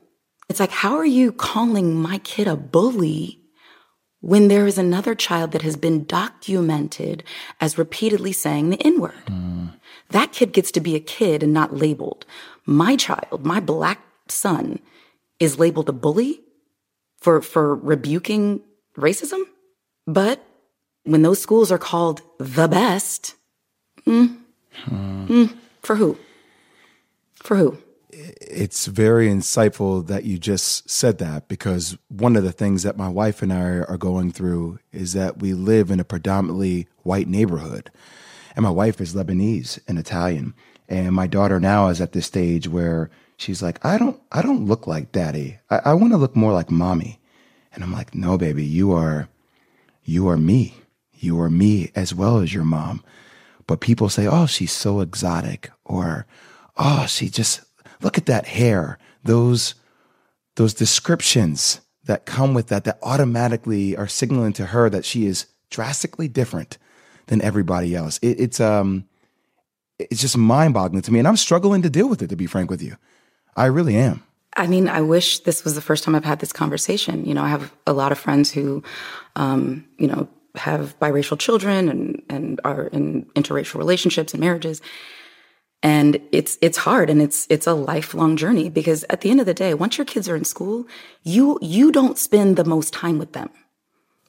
[0.49, 3.38] it's like, how are you calling my kid a bully
[4.21, 7.23] when there is another child that has been documented
[7.61, 9.27] as repeatedly saying the N word?
[9.27, 9.75] Mm.
[10.11, 12.25] That kid gets to be a kid and not labeled.
[12.64, 14.79] My child, my black son,
[15.38, 16.40] is labeled a bully
[17.21, 18.62] for, for rebuking
[18.97, 19.42] racism.
[20.07, 20.42] But
[21.05, 23.35] when those schools are called the best,
[24.07, 24.37] mm,
[24.87, 26.19] mm, for who?
[27.37, 27.79] For who?
[28.11, 33.09] It's very insightful that you just said that because one of the things that my
[33.09, 37.91] wife and I are going through is that we live in a predominantly white neighborhood.
[38.57, 40.55] And my wife is Lebanese and Italian.
[40.88, 44.67] And my daughter now is at this stage where she's like, I don't, I don't
[44.67, 45.59] look like daddy.
[45.71, 47.21] I, I want to look more like mommy.
[47.73, 49.29] And I'm like, no, baby, you are,
[50.03, 50.75] you are me.
[51.12, 53.05] You are me as well as your mom.
[53.69, 56.27] But people say, oh, she's so exotic or,
[56.77, 57.61] oh, she just,
[58.03, 58.99] look at that hair.
[59.23, 59.75] Those,
[60.57, 65.47] those descriptions that come with that, that automatically are signaling to her that she is
[65.71, 66.79] drastically different
[67.27, 68.19] than everybody else.
[68.23, 69.05] It, it's, um,
[69.99, 71.19] it's just mind boggling to me.
[71.19, 72.97] And I'm struggling to deal with it, to be frank with you.
[73.55, 74.23] I really am.
[74.57, 77.27] I mean, I wish this was the first time I've had this conversation.
[77.27, 78.83] You know, I have a lot of friends who,
[79.37, 84.81] um, you know, have biracial children and, and are in interracial relationships and marriages.
[85.83, 89.47] And it's, it's hard and it's, it's a lifelong journey because at the end of
[89.47, 90.87] the day, once your kids are in school,
[91.23, 93.51] you, you don't spend the most time with them.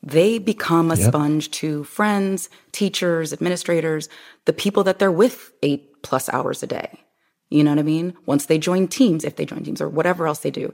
[0.03, 1.07] They become a yep.
[1.07, 4.07] sponge to friends, teachers, administrators,
[4.45, 7.03] the people that they're with eight plus hours a day.
[7.49, 8.13] You know what I mean?
[8.25, 10.71] Once they join teams, if they join teams or whatever else they do,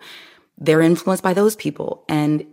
[0.57, 2.03] they're influenced by those people.
[2.07, 2.45] And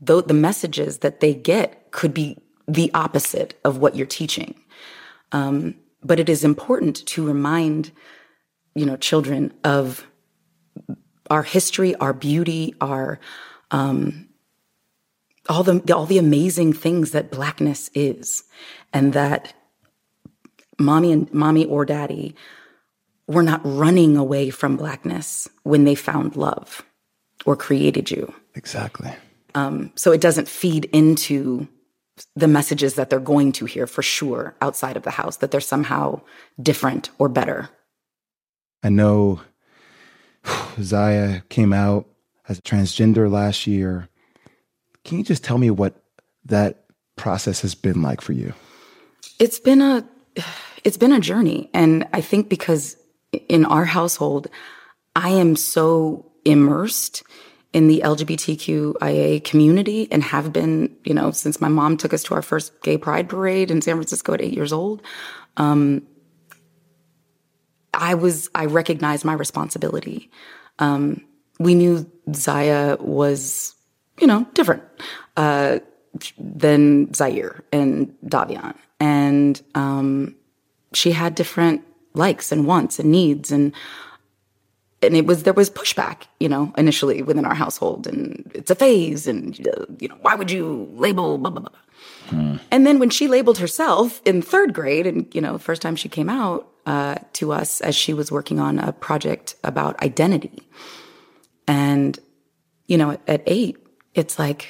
[0.00, 4.54] the, the messages that they get could be the opposite of what you're teaching.
[5.32, 7.92] Um, but it is important to remind,
[8.74, 10.06] you know, children of
[11.30, 13.18] our history, our beauty, our
[13.70, 14.28] um,
[15.48, 18.44] all the all the amazing things that blackness is,
[18.92, 19.54] and that
[20.78, 22.34] mommy and mommy or daddy
[23.26, 26.84] were not running away from blackness when they found love
[27.44, 28.32] or created you.
[28.54, 29.12] Exactly.
[29.56, 31.66] Um, so it doesn't feed into
[32.34, 35.60] the messages that they're going to hear for sure outside of the house that they're
[35.62, 36.20] somehow
[36.60, 37.70] different or better.
[38.82, 39.40] I know
[40.80, 42.06] Zaya came out
[42.48, 44.08] as a transgender last year.
[45.04, 46.02] Can you just tell me what
[46.44, 46.84] that
[47.16, 48.52] process has been like for you?
[49.38, 50.06] It's been a
[50.84, 52.98] it's been a journey and I think because
[53.48, 54.48] in our household
[55.14, 57.22] I am so immersed
[57.76, 62.34] in the LGBTQIA community and have been, you know, since my mom took us to
[62.34, 65.02] our first gay pride parade in San Francisco at eight years old.
[65.58, 66.00] Um,
[67.92, 70.30] I was, I recognized my responsibility.
[70.78, 71.22] Um,
[71.60, 73.74] we knew Zaya was,
[74.18, 74.82] you know, different,
[75.36, 75.80] uh,
[76.38, 78.74] than Zaire and Dahveon.
[79.00, 80.34] And, um,
[80.94, 81.82] she had different
[82.14, 83.52] likes and wants and needs.
[83.52, 83.74] And,
[85.06, 88.74] and it was, there was pushback, you know, initially within our household and it's a
[88.74, 89.58] phase and,
[90.00, 91.78] you know, why would you label blah, blah, blah.
[92.26, 92.56] Hmm.
[92.70, 96.08] And then when she labeled herself in third grade and, you know, first time she
[96.08, 100.62] came out, uh, to us as she was working on a project about identity.
[101.66, 102.18] And,
[102.86, 103.76] you know, at eight,
[104.14, 104.68] it's like,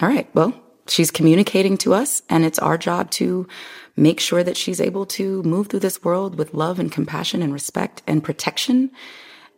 [0.00, 0.52] all right, well,
[0.86, 3.48] she's communicating to us, and it's our job to
[3.96, 7.52] make sure that she's able to move through this world with love and compassion and
[7.52, 8.90] respect and protection.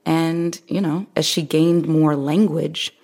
[0.06, 2.94] And, you know, as she gained more language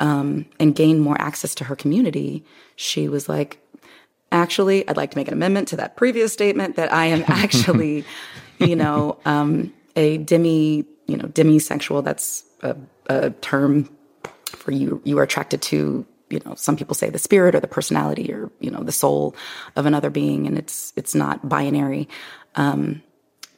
[0.00, 2.44] um, and gained more access to her community,
[2.76, 3.58] she was like,
[4.32, 8.04] actually, I'd like to make an amendment to that previous statement that I am actually,
[8.58, 12.02] you know, um, a demi, you know, demisexual.
[12.02, 12.74] That's a,
[13.06, 13.94] a term
[14.46, 15.02] for you.
[15.04, 18.50] You are attracted to, you know, some people say the spirit or the personality or
[18.60, 19.34] you know the soul
[19.76, 22.08] of another being, and it's it's not binary.
[22.54, 23.02] Um,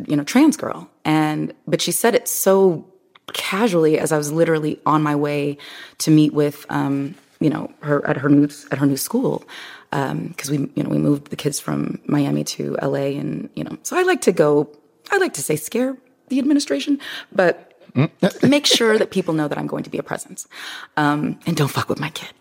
[0.07, 2.87] you know, trans girl, and but she said it so
[3.33, 5.59] casually as I was literally on my way
[5.99, 9.45] to meet with, um, you know, her at her new at her new school.
[9.91, 13.63] Because um, we you know we moved the kids from Miami to LA and you
[13.63, 14.71] know so I like to go
[15.11, 16.99] I like to say scare the administration
[17.31, 17.79] but
[18.43, 20.49] make sure that people know that I'm going to be a presence
[20.97, 22.33] um, and don't fuck with my kid.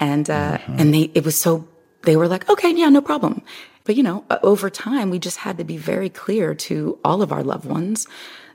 [0.00, 0.76] And uh, mm-hmm.
[0.80, 1.68] and they it was so
[2.02, 3.42] they were like okay yeah no problem
[3.88, 7.32] but you know over time we just had to be very clear to all of
[7.32, 8.06] our loved ones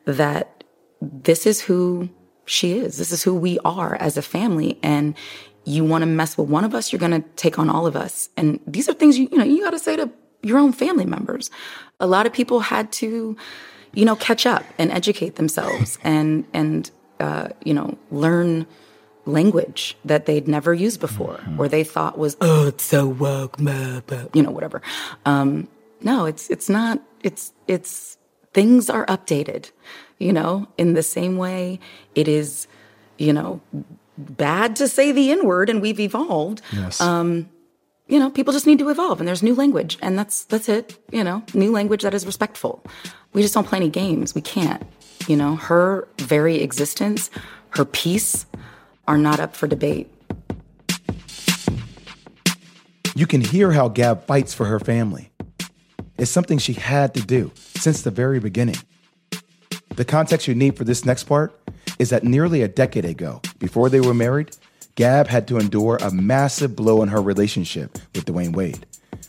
[0.05, 0.63] that
[1.01, 2.07] this is who
[2.45, 5.15] she is this is who we are as a family and
[5.65, 7.95] you want to mess with one of us, you're going to take on all of
[7.95, 8.29] us.
[8.35, 10.09] And these are things you, you know, you got to say to
[10.41, 11.49] your own family members.
[11.99, 13.37] A lot of people had to,
[13.93, 18.67] you know, catch up and educate themselves and, and, uh, you know, learn
[19.25, 21.59] language that they'd never used before mm-hmm.
[21.59, 24.81] or they thought was, oh, it's so woke, you know, whatever.
[25.25, 25.67] Um,
[26.01, 28.17] no, it's, it's not, it's, it's,
[28.53, 29.71] things are updated,
[30.19, 31.79] you know, in the same way
[32.15, 32.67] it is,
[33.17, 33.61] you know,
[34.17, 36.61] bad to say the N word and we've evolved.
[36.71, 37.01] Yes.
[37.01, 37.49] Um,
[38.07, 40.97] you know, people just need to evolve and there's new language and that's that's it,
[41.11, 42.83] you know, new language that is respectful.
[43.31, 44.35] We just don't play any games.
[44.35, 44.83] We can't.
[45.27, 47.31] You know, her very existence,
[47.69, 48.45] her peace
[49.07, 50.09] are not up for debate.
[53.15, 55.31] You can hear how Gab fights for her family.
[56.17, 58.77] It's something she had to do since the very beginning.
[59.95, 61.53] The context you need for this next part
[61.99, 64.55] is that nearly a decade ago, before they were married,
[64.95, 68.85] Gab had to endure a massive blow in her relationship with Dwyane Wade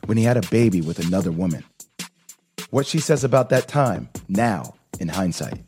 [0.06, 1.64] when he had a baby with another woman.
[2.70, 5.60] What she says about that time, now, in hindsight.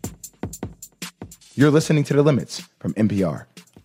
[1.55, 3.47] You're listening to The Limits from NPR.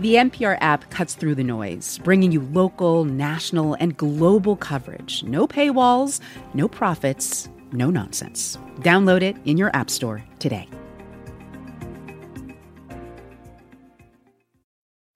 [0.00, 5.22] The NPR app cuts through the noise, bringing you local, national, and global coverage.
[5.24, 6.20] No paywalls,
[6.52, 8.58] no profits, no nonsense.
[8.80, 10.68] Download it in your App Store today.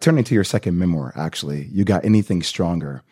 [0.08, 3.02] turning to your second memoir, actually, you got anything stronger.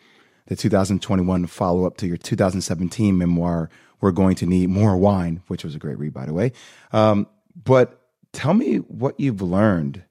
[0.47, 3.69] The 2021 follow up to your 2017 memoir,
[4.01, 6.53] We're Going to Need More Wine, which was a great read, by the way.
[6.91, 8.01] Um, but
[8.33, 10.05] tell me what you've learned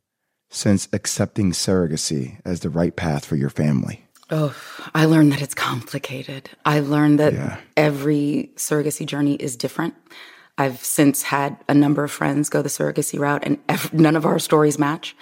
[0.48, 4.04] since accepting surrogacy as the right path for your family.
[4.30, 4.54] Oh,
[4.94, 6.50] I learned that it's complicated.
[6.64, 7.58] I learned that Yeah.
[7.76, 9.94] every surrogacy journey is different.
[10.58, 13.58] I've since had a number of friends go the surrogacy route, and
[13.92, 15.14] none of our stories match.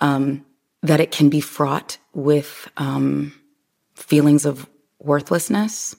[0.00, 0.44] Um,
[0.82, 3.32] that it can be fraught with um,
[3.94, 4.68] feelings of
[4.98, 5.94] worthlessness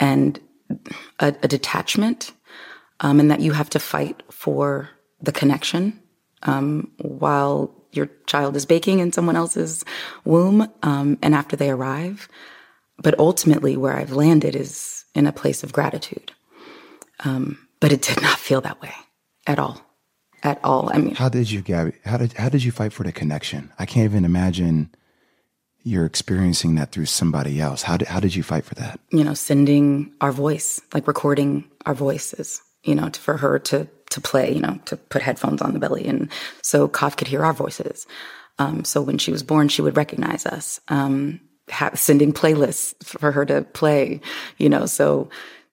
[0.00, 0.40] and
[1.20, 2.32] a, a detachment,
[3.00, 4.90] um, and that you have to fight for
[5.22, 5.98] the connection
[6.42, 9.84] um, while your child is baking in someone else's
[10.24, 12.28] womb um, and after they arrive.
[12.98, 16.32] But ultimately, where I've landed is in a place of gratitude.
[17.24, 18.92] Um, but it did not feel that way
[19.46, 19.80] at all.
[20.42, 20.90] At all.
[20.92, 21.92] I mean, How did you, Gabby?
[22.04, 23.72] How did how did you fight for the connection?
[23.78, 24.90] I can't even imagine
[25.82, 27.82] you're experiencing that through somebody else.
[27.82, 29.00] How did how did you fight for that?
[29.10, 33.88] you know, sending our voice, like recording our voices, you know, to, for her to
[34.10, 36.30] to play, you know, to put headphones on the belly, and
[36.62, 38.06] so Kav could hear our voices.
[38.58, 40.80] Um, so when she was born, she would recognize us.
[40.88, 41.40] Um,
[41.94, 44.20] sending playlists for her to play,
[44.56, 45.28] you know, so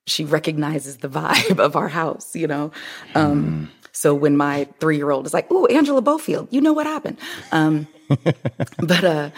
[0.05, 2.71] she recognizes the vibe of our house, you know.
[3.15, 6.87] Um, So when my three year old is like, "Ooh, Angela Bofill," you know what
[6.87, 7.19] happened.
[7.51, 7.87] Um,
[8.79, 9.29] but uh,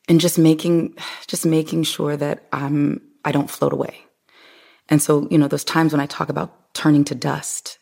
[0.09, 0.97] and just making
[1.29, 4.05] just making sure that I'm I don't float away.
[4.89, 7.79] And so, you know, those times when I talk about turning to dust,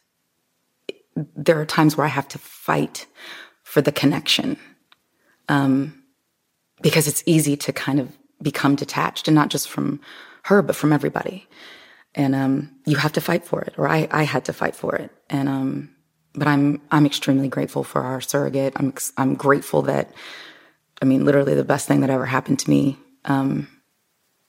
[1.37, 3.07] there are times where I have to fight
[3.63, 4.59] for the connection.
[5.49, 6.03] Um,
[6.83, 8.11] because it's easy to kind of
[8.43, 10.01] become detached and not just from
[10.45, 11.47] her, but from everybody.
[12.15, 14.95] And um, you have to fight for it, or I, I had to fight for
[14.95, 15.11] it.
[15.31, 15.91] And um,
[16.35, 18.75] but I'm I'm extremely grateful for our surrogate.
[18.77, 20.13] I'm I'm grateful that
[21.03, 23.69] I mean, literally the best thing that ever happened to me, um,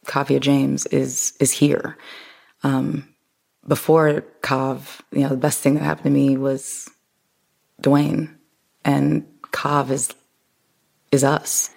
[0.05, 1.97] Kaavia James, is is here.
[2.63, 3.15] Um,
[3.67, 6.89] before Kav, you know, the best thing that happened to me was
[7.81, 8.35] Dwyane,
[8.83, 10.13] and Kav is
[11.11, 11.69] is us.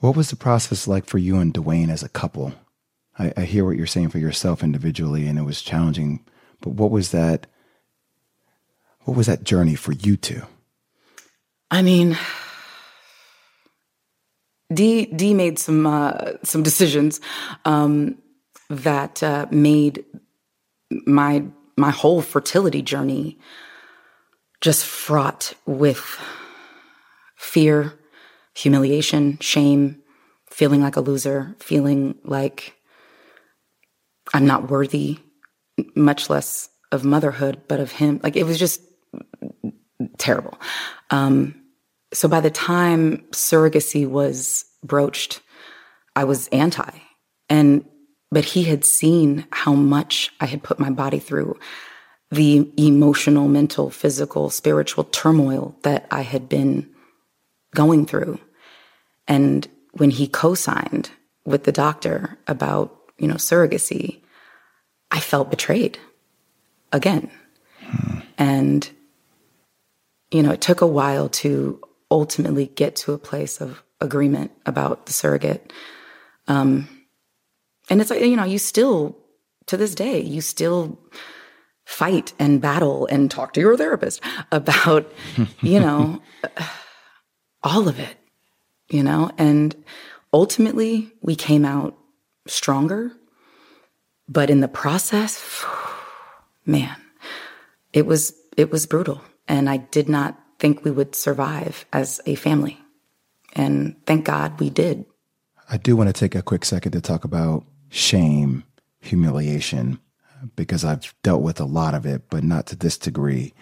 [0.00, 2.52] What was the process like for you and Dwyane as a couple?
[3.18, 6.24] I, I hear what you're saying for yourself individually, and it was challenging.
[6.60, 7.46] But what was that?
[9.00, 10.42] What was that journey for you two?
[11.70, 12.16] I mean,
[14.72, 17.20] D D made some uh, some decisions
[17.64, 18.18] um,
[18.68, 20.04] that uh, made
[21.06, 21.44] my
[21.76, 23.38] my whole fertility journey
[24.60, 26.18] just fraught with
[27.36, 27.92] fear,
[28.54, 30.02] humiliation, shame,
[30.50, 32.74] feeling like a loser, feeling like
[34.32, 35.18] I'm not worthy,
[35.94, 38.20] much less of motherhood, but of him.
[38.22, 38.80] Like it was just
[40.18, 40.58] terrible.
[41.10, 41.54] Um,
[42.12, 45.40] so by the time surrogacy was broached,
[46.14, 46.90] I was anti.
[47.48, 47.84] And
[48.30, 51.58] but he had seen how much I had put my body through,
[52.30, 56.88] the emotional, mental, physical, spiritual turmoil that I had been
[57.74, 58.40] going through.
[59.28, 61.10] And when he co-signed
[61.44, 64.20] with the doctor about, you know, surrogacy,
[65.10, 65.98] I felt betrayed
[66.92, 67.30] again.
[68.38, 68.90] And
[70.30, 75.06] you know, it took a while to ultimately get to a place of agreement about
[75.06, 75.72] the surrogate.
[76.48, 76.88] Um,
[77.88, 79.16] and it's like, you know, you still,
[79.66, 80.98] to this day, you still
[81.84, 84.20] fight and battle and talk to your therapist
[84.50, 85.10] about,
[85.62, 86.20] you know,
[87.62, 88.16] all of it,
[88.90, 89.74] you know, and
[90.32, 91.96] ultimately we came out
[92.46, 93.12] stronger.
[94.28, 95.64] But in the process,
[96.66, 96.96] man,
[97.92, 99.20] it was it was brutal.
[99.48, 102.78] And i did not think we would survive as a family.
[103.52, 105.04] And thank god we did.
[105.68, 107.64] I do want to take a quick second to talk about
[107.96, 108.62] shame,
[109.00, 109.98] humiliation,
[110.54, 113.54] because I've dealt with a lot of it, but not to this degree.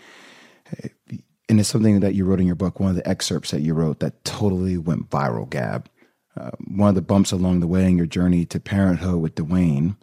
[1.48, 3.74] And it's something that you wrote in your book, one of the excerpts that you
[3.74, 5.88] wrote that totally went viral, Gab.
[6.36, 9.96] Uh, one of the bumps along the way in your journey to parenthood with Dwyane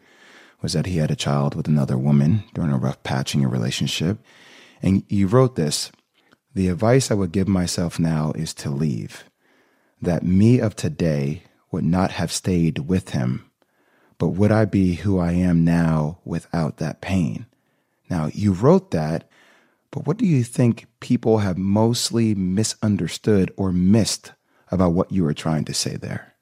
[0.61, 3.49] was that he had a child with another woman during a rough patch in your
[3.49, 4.19] relationship.
[4.81, 5.91] And you wrote this
[6.53, 9.25] The advice I would give myself now is to leave.
[10.01, 13.50] That me of today would not have stayed with him,
[14.21, 17.47] but would I be who I am now without that pain?
[18.07, 19.27] Now, you wrote that,
[19.89, 24.33] but what do you think people have mostly misunderstood or missed
[24.71, 26.35] about what you were trying to say there?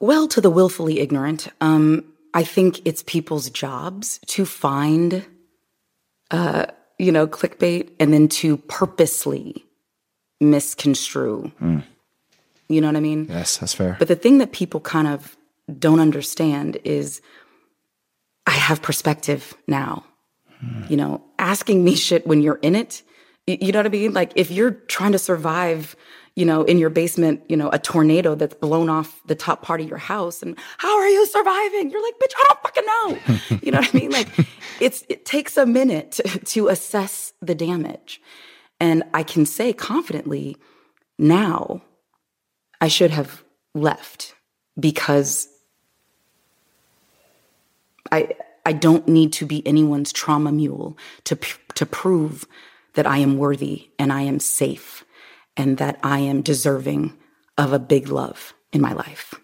[0.00, 5.26] well to the willfully ignorant um, i think it's people's jobs to find
[6.30, 6.66] uh,
[6.98, 9.64] you know clickbait and then to purposely
[10.40, 11.50] misconstrue
[12.68, 13.96] you know what i mean Yes, that's fair.
[13.98, 15.36] But the thing that people kind of
[15.78, 17.20] don't understand is
[18.46, 20.04] I have perspective now.
[20.88, 23.02] You know, asking me shit when you're in it,
[23.46, 24.12] you know what I mean?
[24.12, 25.94] Like if you're trying to survive,
[26.34, 29.80] you know, in your basement, you know, a tornado that's blown off the top part
[29.80, 31.90] of your house and how are you surviving?
[31.90, 33.58] You're like, bitch, I don't fucking know.
[33.62, 34.10] you know what I mean?
[34.10, 34.28] Like
[34.80, 38.20] it's, it takes a minute to, to assess the damage.
[38.80, 40.56] And I can say confidently
[41.18, 41.82] now
[42.80, 43.44] I should have
[43.74, 44.34] left
[44.78, 45.48] because
[48.10, 48.34] I,
[48.64, 51.38] I don't need to be anyone's trauma mule to,
[51.74, 52.46] to prove
[52.94, 55.04] that I am worthy and I am safe
[55.56, 57.16] and that I am deserving
[57.56, 59.34] of a big love in my life.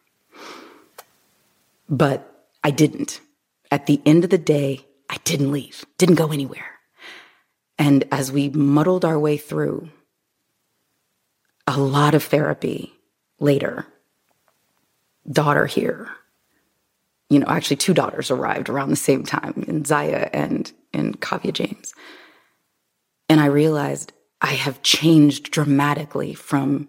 [1.88, 3.20] But I didn't.
[3.70, 6.78] At the end of the day, I didn't leave, didn't go anywhere.
[7.78, 9.90] And as we muddled our way through
[11.66, 12.92] a lot of therapy
[13.40, 13.86] later,
[15.30, 16.08] daughter here,
[17.30, 21.52] you know, actually two daughters arrived around the same time in Zaya and in Kaavia
[21.52, 21.94] James.
[23.28, 26.88] And I realized I have changed dramatically from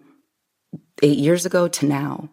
[1.02, 2.28] eight years ago to now.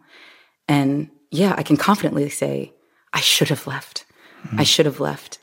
[0.68, 2.74] And yeah, I can confidently say,
[3.14, 4.06] I should have left.
[4.44, 4.60] Mm-hmm.
[4.60, 5.40] I should have left.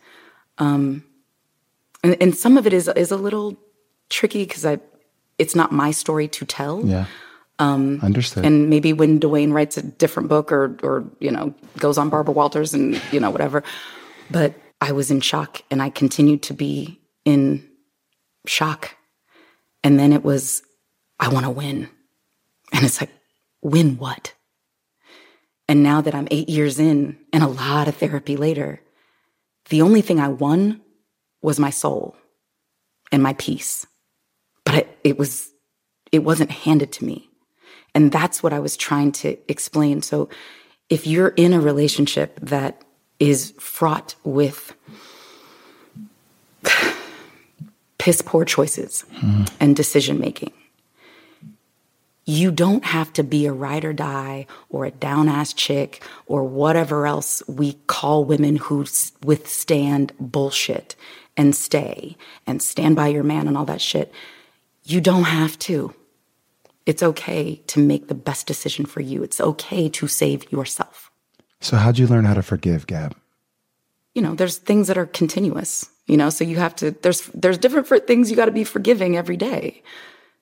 [0.58, 1.04] Um,
[2.04, 3.56] and, and some of it is is a little
[4.08, 4.78] tricky because I,
[5.38, 6.84] it's not my story to tell.
[6.84, 7.06] Yeah.
[7.60, 8.44] Um, Understood.
[8.44, 12.34] And maybe when Dwyane writes a different book or or you know goes on Barbara
[12.34, 13.62] Walters and you know whatever,
[14.30, 17.68] but I was in shock and I continued to be in
[18.46, 18.96] shock
[19.82, 20.62] and then it was,
[21.18, 21.88] I want to win.
[22.72, 23.10] And it's like,
[23.62, 24.34] win what?
[25.68, 28.80] And now that I'm eight years in and a lot of therapy later,
[29.70, 30.80] the only thing I won
[31.42, 32.16] was my soul
[33.12, 33.86] and my peace.
[34.64, 35.50] But it, it was,
[36.12, 37.29] it wasn't handed to me.
[37.94, 40.02] And that's what I was trying to explain.
[40.02, 40.28] So
[40.88, 42.82] if you're in a relationship that
[43.20, 44.74] is fraught with
[47.98, 49.48] piss poor choices mm.
[49.60, 50.52] and decision making.
[52.24, 56.44] You don't have to be a ride or die or a down ass chick or
[56.44, 58.86] whatever else we call women who
[59.22, 60.96] withstand bullshit
[61.36, 62.16] and stay
[62.46, 64.12] and stand by your man and all that shit.
[64.84, 65.94] You don't have to.
[66.86, 69.22] It's okay to make the best decision for you.
[69.22, 71.10] It's okay to save yourself.
[71.60, 73.14] So, how'd you learn how to forgive, Gab?
[74.14, 77.56] You know, there's things that are continuous you know so you have to there's there's
[77.56, 79.82] different things you got to be forgiving every day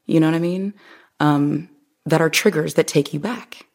[0.07, 0.72] you know what i mean
[1.20, 1.68] um,
[2.07, 3.66] that are triggers that take you back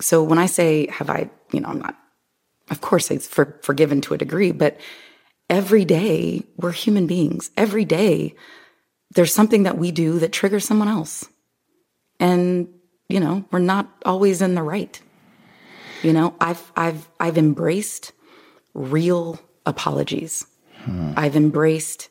[0.00, 1.96] so when i say have i you know i'm not
[2.70, 4.78] of course it's for, forgiven to a degree but
[5.48, 8.34] every day we're human beings every day
[9.14, 11.26] there's something that we do that triggers someone else
[12.22, 12.68] and
[13.08, 15.00] you know we're not always in the right
[16.02, 18.12] you know i've i've i've embraced
[18.74, 20.46] real apologies
[20.84, 21.12] Hmm.
[21.16, 22.08] I've embraced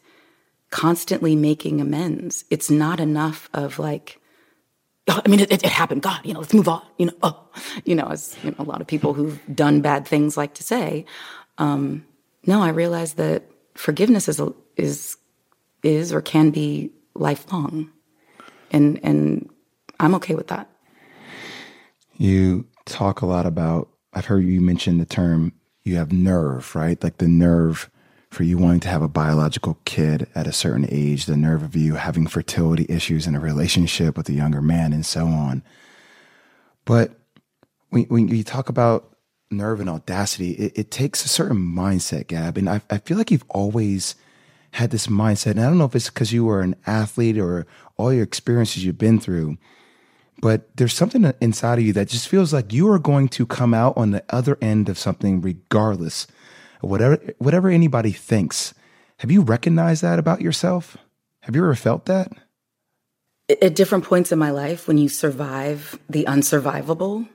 [0.70, 2.46] constantly making amends.
[2.50, 4.20] It's not enough of like,
[5.10, 6.02] oh, I mean, it, it, happened.
[6.02, 6.82] God, you know, let's move on.
[6.98, 7.50] You know, oh,
[7.84, 10.64] you know, as you know, a lot of people who've done bad things like to
[10.64, 11.06] say.
[11.58, 12.06] Um,
[12.46, 13.44] no, I realize that
[13.76, 14.42] forgiveness is
[14.78, 15.18] is
[15.84, 17.92] is or can be lifelong,
[18.72, 19.50] and and
[20.02, 20.68] I'm okay with that.
[22.18, 23.90] You talk a lot about.
[24.14, 25.54] I've heard you mention the term.
[25.84, 27.02] You have nerve, right?
[27.02, 27.90] Like the nerve
[28.30, 31.76] for you wanting to have a biological kid at a certain age, the nerve of
[31.76, 35.64] you having fertility issues in a relationship with a younger man, and so on.
[36.86, 37.20] But
[37.90, 39.16] when, when you talk about
[39.52, 42.58] nerve and audacity, it, it takes a certain mindset, Gab.
[42.58, 44.16] And I, I feel like you've always
[44.72, 45.52] had this mindset.
[45.52, 48.86] And I don't know if it's because you were an athlete or all your experiences
[48.86, 49.58] you've been through,
[50.42, 53.74] but there's something inside of you that just feels like you are going to come
[53.74, 56.28] out on the other end of something regardless
[56.82, 58.74] of whatever whatever anybody thinks.
[59.20, 60.98] Have you recognized that about yourself?
[61.42, 62.32] Have you ever felt that?
[63.62, 67.28] At different points in my life, when you survive the unsurvivable,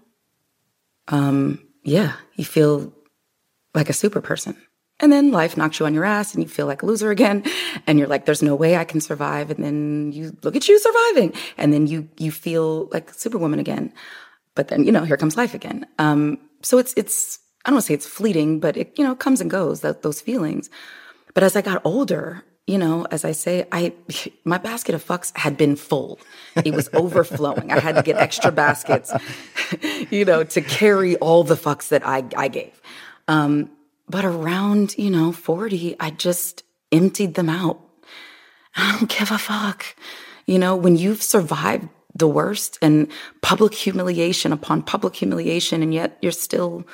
[1.09, 2.92] um, yeah, you feel
[3.74, 4.57] like a super person.
[4.99, 7.44] And then life knocks you on your ass and you feel like a loser again.
[7.86, 9.51] And you're like, there's no way I can survive.
[9.51, 11.34] And then you look at you surviving.
[11.59, 13.92] And then you, you feel like superwoman again.
[14.55, 15.86] But then, you know, here comes life again.
[15.99, 19.14] Um, so it's, it's, I don't want to say it's fleeting, but it, you know,
[19.14, 20.70] comes and goes, that, those feelings.
[21.34, 23.92] But as I got older, you know, as I say, I
[24.44, 26.18] my basket of fucks had been full.
[26.64, 27.70] It was overflowing.
[27.70, 29.12] I had to get extra baskets,
[30.11, 32.80] you know, to carry all the fucks that I I gave.
[33.28, 33.70] Um,
[34.09, 37.80] but around, you know, 40, I just emptied them out.
[38.76, 39.84] I don't give a fuck.
[40.46, 43.11] You know, when you've survived the worst and
[43.42, 46.86] public humiliation upon public humiliation, and yet you're still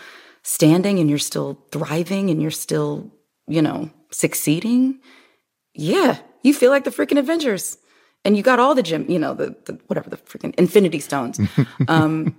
[0.43, 3.13] standing and you're still thriving and you're still,
[3.47, 4.99] you know, succeeding,
[5.75, 7.79] yeah, you feel like the freaking Avengers.
[8.25, 11.41] and you got all the gym, you know, the, the whatever the freaking infinity stones.
[11.89, 12.37] Um,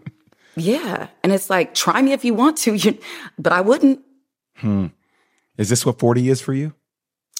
[0.55, 1.07] yeah.
[1.23, 2.97] And it's like, try me if you want to, you,
[3.39, 3.99] but I wouldn't.
[4.63, 4.87] Hmm.
[5.57, 6.73] Is this what 40 is for you?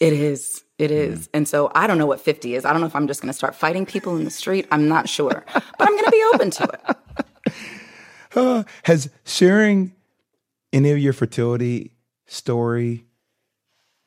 [0.01, 0.63] It is.
[0.78, 1.28] It is.
[1.28, 1.30] Mm.
[1.34, 2.65] And so I don't know what 50 is.
[2.65, 4.67] I don't know if I'm just going to start fighting people in the street.
[4.71, 6.97] I'm not sure, but I'm going to be open to it.
[8.36, 9.93] Uh, has sharing
[10.71, 11.93] any of your fertility
[12.26, 13.05] story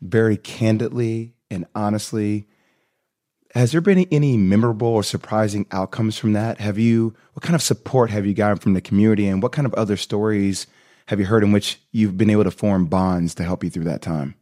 [0.01, 2.49] very candidly and honestly
[3.57, 6.61] has there been any memorable or surprising outcomes from that?
[6.61, 9.64] Have you, what kind of support have you gotten from the community and what kind
[9.64, 10.67] of other stories
[11.07, 13.85] have you heard in which you've been able to form bonds to help you through
[13.85, 14.35] that time?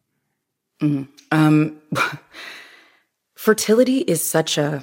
[0.80, 1.04] Mm-hmm.
[1.30, 1.80] Um,
[3.34, 4.82] fertility is such a,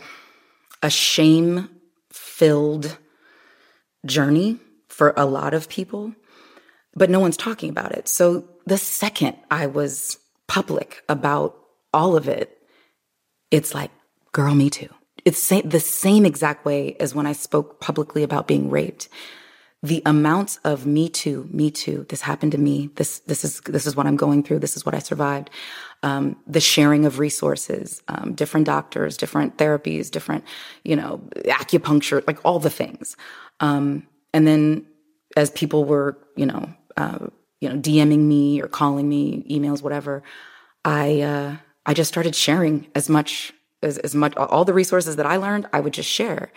[0.81, 1.69] a shame
[2.11, 2.97] filled
[4.05, 6.13] journey for a lot of people,
[6.95, 8.07] but no one's talking about it.
[8.07, 10.17] So the second I was
[10.47, 11.57] public about
[11.93, 12.57] all of it,
[13.49, 13.91] it's like,
[14.31, 14.89] girl, me too.
[15.23, 19.07] It's the same exact way as when I spoke publicly about being raped.
[19.83, 22.91] The amounts of me too, me too, this happened to me.
[22.95, 24.59] This, this is, this is what I'm going through.
[24.59, 25.49] This is what I survived.
[26.03, 30.43] Um, the sharing of resources, um, different doctors, different therapies, different,
[30.83, 33.17] you know, acupuncture, like all the things.
[33.59, 34.85] Um, and then
[35.35, 37.27] as people were, you know, uh,
[37.59, 40.21] you know, DMing me or calling me, emails, whatever,
[40.85, 43.53] I, uh, I just started sharing as much
[43.83, 46.51] as, as much all the resources that I learned, I would just share.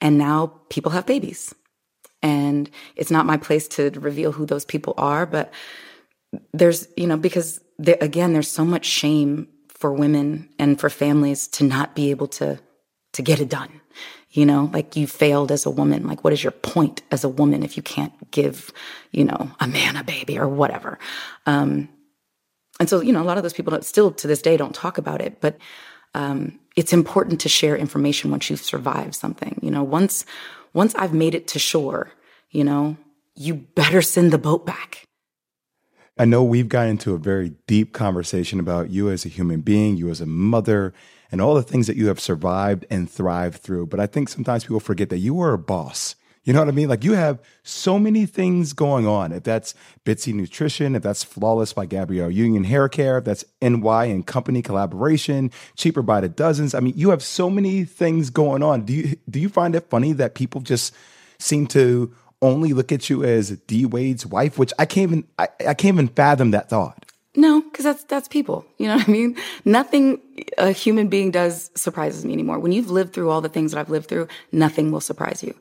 [0.00, 1.54] And now people have babies.
[2.22, 5.52] And it's not my place to reveal who those people are, but
[6.52, 11.48] there's, you know, because there, again, there's so much shame for women and for families
[11.48, 12.58] to not be able to
[13.12, 13.80] to get it done.
[14.32, 16.06] You know, like you failed as a woman.
[16.06, 18.70] Like, what is your point as a woman if you can't give,
[19.10, 21.00] you know, a man a baby or whatever?
[21.46, 21.88] Um,
[22.78, 24.98] and so, you know, a lot of those people still to this day don't talk
[24.98, 25.40] about it.
[25.40, 25.58] But
[26.14, 29.58] um, it's important to share information once you've survived something.
[29.62, 30.24] You know, once
[30.72, 32.12] once I've made it to shore,
[32.50, 32.96] you know,
[33.34, 35.04] you better send the boat back.
[36.18, 39.96] I know we've got into a very deep conversation about you as a human being,
[39.96, 40.92] you as a mother,
[41.32, 43.86] and all the things that you have survived and thrived through.
[43.86, 46.16] But I think sometimes people forget that you were a boss.
[46.50, 46.88] You know what I mean?
[46.88, 49.30] Like you have so many things going on.
[49.30, 49.72] If that's
[50.04, 54.60] Bitsy Nutrition, if that's Flawless by Gabrielle Union Hair Care, if that's NY and Company
[54.60, 56.74] collaboration, cheaper by the dozens.
[56.74, 58.82] I mean, you have so many things going on.
[58.82, 60.92] Do you do you find it funny that people just
[61.38, 65.46] seem to only look at you as D Wade's wife, which I can't even I,
[65.68, 67.06] I can't even fathom that thought.
[67.36, 68.66] No, because that's that's people.
[68.76, 69.36] You know what I mean?
[69.64, 70.20] Nothing
[70.58, 72.58] a human being does surprises me anymore.
[72.58, 75.54] When you've lived through all the things that I've lived through, nothing will surprise you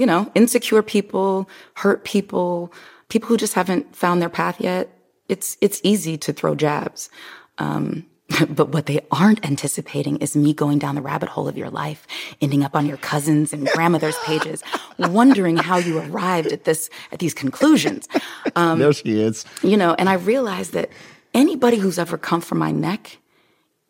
[0.00, 2.72] you know, insecure people, hurt people,
[3.10, 4.88] people who just haven't found their path yet.
[5.28, 7.10] It's it's easy to throw jabs.
[7.58, 8.06] Um,
[8.48, 12.06] but what they aren't anticipating is me going down the rabbit hole of your life,
[12.40, 14.62] ending up on your cousins and grandmother's pages,
[14.98, 18.08] wondering how you arrived at this at these conclusions.
[18.56, 19.44] Um, there she is.
[19.62, 20.88] You know, and I realized that
[21.34, 23.18] anybody who's ever come from my neck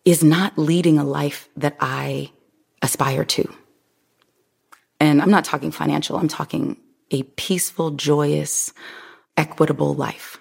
[0.04, 2.32] is not leading a life that I
[2.82, 3.48] aspire to.
[5.01, 6.76] And I'm not talking financial, I'm talking
[7.11, 8.72] a peaceful, joyous,
[9.36, 10.38] equitable life.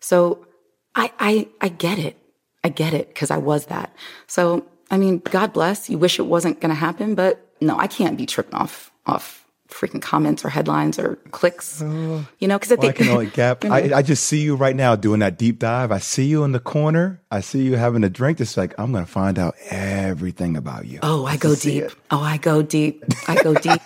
[0.00, 0.46] So
[0.94, 2.16] I, I, I get it.
[2.64, 3.94] I get it because I was that.
[4.26, 5.88] So, I mean, God bless.
[5.88, 9.46] You wish it wasn't going to happen, but no, I can't be tripping off, off
[9.68, 12.94] freaking comments or headlines or clicks, you know, because I think.
[12.94, 13.64] I can only gap.
[13.64, 13.76] you know?
[13.76, 15.92] I, I, just see you right now doing that deep dive.
[15.92, 17.20] I see you in the corner.
[17.30, 18.40] I see you having a drink.
[18.40, 21.00] It's like, I'm going to find out everything about you.
[21.02, 21.90] Oh, I, go deep.
[22.10, 23.04] Oh, I go deep.
[23.26, 23.82] I go deep.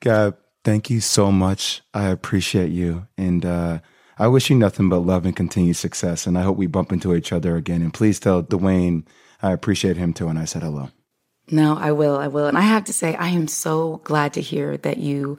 [0.00, 1.82] Gab, thank you so much.
[1.92, 3.06] I appreciate you.
[3.16, 3.80] And, uh,
[4.18, 6.26] I wish you nothing but love and continued success.
[6.26, 7.80] And I hope we bump into each other again.
[7.80, 9.06] And please tell Dwyane
[9.42, 10.28] I appreciate him too.
[10.28, 10.90] And I said hello.
[11.50, 12.16] No, I will.
[12.16, 12.46] I will.
[12.46, 15.38] And I have to say, I am so glad to hear that you,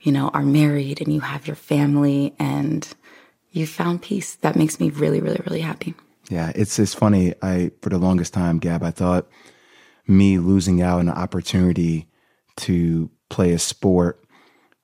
[0.00, 2.88] you know, are married and you have your family and
[3.50, 4.36] you found peace.
[4.36, 5.94] That makes me really, really, really happy.
[6.30, 7.34] Yeah, it's it's funny.
[7.42, 9.28] I for the longest time, Gab, I thought
[10.06, 12.08] me losing out on an opportunity
[12.56, 14.22] to play a sport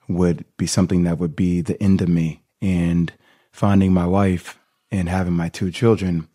[0.08, 2.42] would be something that would be the end of me.
[2.60, 3.12] And
[3.52, 4.58] finding my wife
[4.90, 6.28] and having my two children,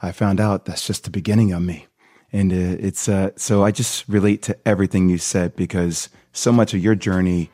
[0.00, 1.86] I found out that's just the beginning of me.
[2.32, 6.72] And uh, it's uh, so I just relate to everything you said because so much
[6.72, 7.50] of your journey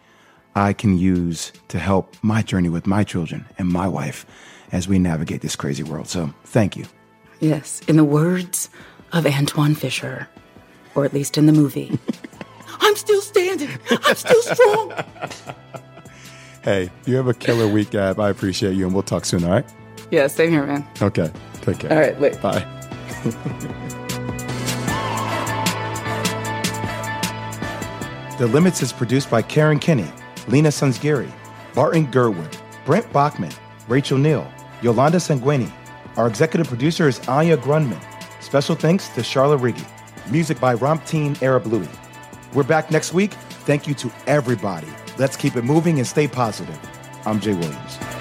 [0.55, 4.27] I can use to help my journey with my children and my wife
[4.73, 6.09] as we navigate this crazy world.
[6.09, 6.87] So thank you.
[7.41, 8.69] Yes, in the words
[9.13, 10.29] of Antwone Fisher,
[10.95, 11.99] or at least in the movie,
[12.81, 13.71] I'm still standing.
[13.91, 14.93] I'm still strong.
[16.65, 18.19] hey, you have a killer week, Gab.
[18.19, 19.67] I appreciate you, and we'll talk soon, all right?
[20.11, 20.87] Yeah, same here, man.
[21.01, 21.93] Okay, take care.
[21.93, 22.41] All right, wait.
[22.43, 22.67] Bye.
[28.39, 30.09] The Limits is produced by Karen Kinney,
[30.47, 31.29] Leena Sanzgiri,
[31.75, 33.53] Barton Girdwood, Brent Baughman,
[33.89, 34.49] Rachel Neal,
[34.81, 35.69] Yolanda Sangweni.
[36.17, 38.01] Our executive producer is Anya Grundmann.
[38.41, 39.85] Special thanks to Charlotte Riggi.
[40.31, 41.89] Music by Ramtin Arablouei.
[42.55, 43.33] We're back next week.
[43.67, 44.87] Thank you to everybody.
[45.19, 46.79] Let's keep it moving and stay positive.
[47.27, 48.18] I'm Jay Williams.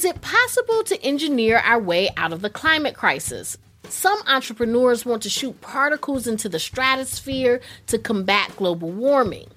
[0.00, 3.58] Is it possible to engineer our way out of the climate crisis?
[3.90, 9.48] Some entrepreneurs want to shoot particles into the stratosphere to combat global warming.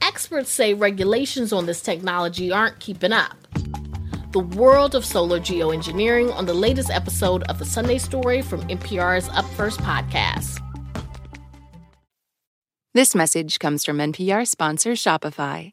[0.00, 3.36] Experts say regulations on this technology aren't keeping up.
[4.32, 9.28] The world of solar geoengineering on the latest episode of the Sunday Story from NPR's
[9.28, 10.66] Up First podcast.
[12.94, 15.72] This message comes from NPR sponsor Shopify.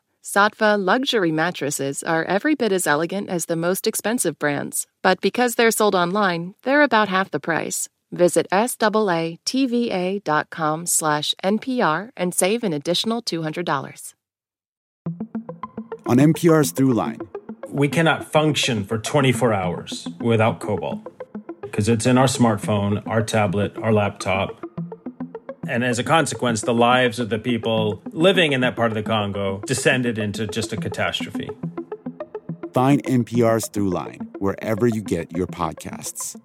[0.23, 5.55] Saatva luxury mattresses are every bit as elegant as the most expensive brands, but because
[5.55, 7.89] they're sold online, they're about half the price.
[8.11, 8.85] Visit SAATVA.com
[10.85, 14.13] slash NPR and save an additional $200.
[16.05, 17.27] On NPR's Throughline,
[17.69, 20.99] we cannot function for 24 hours without cobalt
[21.61, 24.63] because it's in our smartphone, our tablet, our laptop.
[25.67, 29.03] And as a consequence, the lives of the people living in that part of the
[29.03, 31.49] Congo descended into just a catastrophe.
[32.73, 36.39] Find NPR's Throughline wherever you get your podcasts.